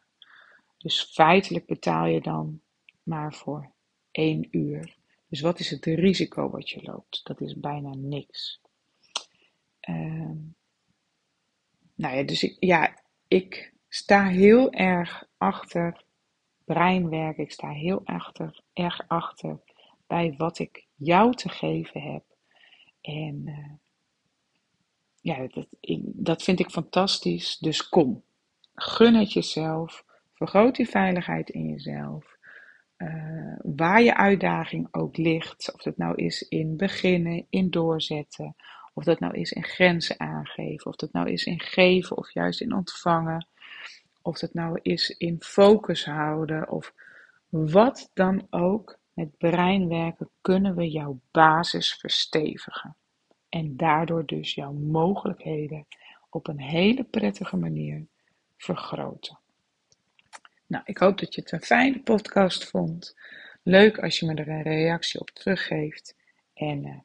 Dus 0.78 1.02
feitelijk 1.02 1.66
betaal 1.66 2.06
je 2.06 2.20
dan 2.20 2.60
maar 3.02 3.34
voor 3.34 3.70
één 4.11 4.49
uur. 4.51 4.96
Dus 5.29 5.40
wat 5.40 5.59
is 5.59 5.70
het 5.70 5.85
risico 5.85 6.51
wat 6.51 6.70
je 6.70 6.83
loopt? 6.83 7.20
Dat 7.25 7.40
is 7.40 7.57
bijna 7.57 7.94
niks. 7.94 8.61
Uh, 9.88 10.31
nou 11.94 12.16
ja, 12.16 12.23
dus 12.23 12.42
ik, 12.42 12.57
ja, 12.61 13.03
ik 13.29 13.73
sta 13.88 14.29
heel 14.29 14.73
erg 14.73 15.25
achter 15.37 16.05
breinwerk. 16.64 17.37
Ik 17.37 17.53
sta 17.53 17.70
heel 17.70 18.01
achter, 18.05 18.61
erg 18.73 19.09
achter 19.09 19.61
bij 20.07 20.35
wat 20.37 20.59
ik 20.59 20.87
jou 20.94 21.35
te 21.35 21.49
geven 21.49 22.03
heb. 22.03 22.25
En 23.01 23.42
uh, 23.46 23.73
ja, 25.20 25.46
dat, 25.46 25.66
dat 26.03 26.42
vind 26.42 26.61
ik 26.61 26.70
fantastisch. 26.70 27.59
Dus 27.59 27.88
kom, 27.88 28.23
gun 28.75 29.14
het 29.14 29.33
jezelf. 29.33 30.05
Vergroot 30.35 30.77
die 30.77 30.88
veiligheid 30.88 31.51
in 31.51 31.68
jezelf. 31.68 32.38
Uh, 33.02 33.56
waar 33.62 34.02
je 34.02 34.16
uitdaging 34.16 34.88
ook 34.90 35.16
ligt, 35.16 35.72
of 35.74 35.82
dat 35.82 35.96
nou 35.96 36.14
is 36.14 36.42
in 36.48 36.76
beginnen, 36.76 37.46
in 37.50 37.70
doorzetten, 37.70 38.56
of 38.94 39.04
dat 39.04 39.20
nou 39.20 39.34
is 39.34 39.52
in 39.52 39.64
grenzen 39.64 40.20
aangeven, 40.20 40.86
of 40.86 40.96
dat 40.96 41.12
nou 41.12 41.30
is 41.30 41.44
in 41.44 41.60
geven 41.60 42.16
of 42.16 42.32
juist 42.32 42.60
in 42.60 42.74
ontvangen, 42.74 43.46
of 44.22 44.38
dat 44.38 44.54
nou 44.54 44.78
is 44.82 45.10
in 45.10 45.42
focus 45.42 46.04
houden, 46.04 46.70
of 46.70 46.94
wat 47.48 48.10
dan 48.14 48.46
ook. 48.50 48.98
Met 49.12 49.38
breinwerken 49.38 50.30
kunnen 50.40 50.74
we 50.74 50.90
jouw 50.90 51.20
basis 51.30 51.94
verstevigen 51.94 52.96
en 53.48 53.76
daardoor 53.76 54.26
dus 54.26 54.54
jouw 54.54 54.72
mogelijkheden 54.72 55.86
op 56.30 56.48
een 56.48 56.60
hele 56.60 57.04
prettige 57.04 57.56
manier 57.56 58.06
vergroten. 58.56 59.39
Nou, 60.70 60.85
ik 60.87 60.98
hoop 60.98 61.18
dat 61.18 61.35
je 61.35 61.40
het 61.40 61.52
een 61.52 61.62
fijne 61.62 62.00
podcast 62.00 62.64
vond. 62.64 63.16
Leuk 63.62 63.98
als 63.98 64.18
je 64.18 64.26
me 64.26 64.35
er 64.35 64.48
een 64.48 64.62
reactie 64.62 65.20
op 65.20 65.30
teruggeeft. 65.30 66.16
En 66.54 66.87
uh, 66.87 66.98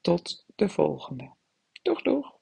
tot 0.00 0.44
de 0.56 0.68
volgende. 0.68 1.34
Doeg, 1.82 2.02
doeg! 2.02 2.37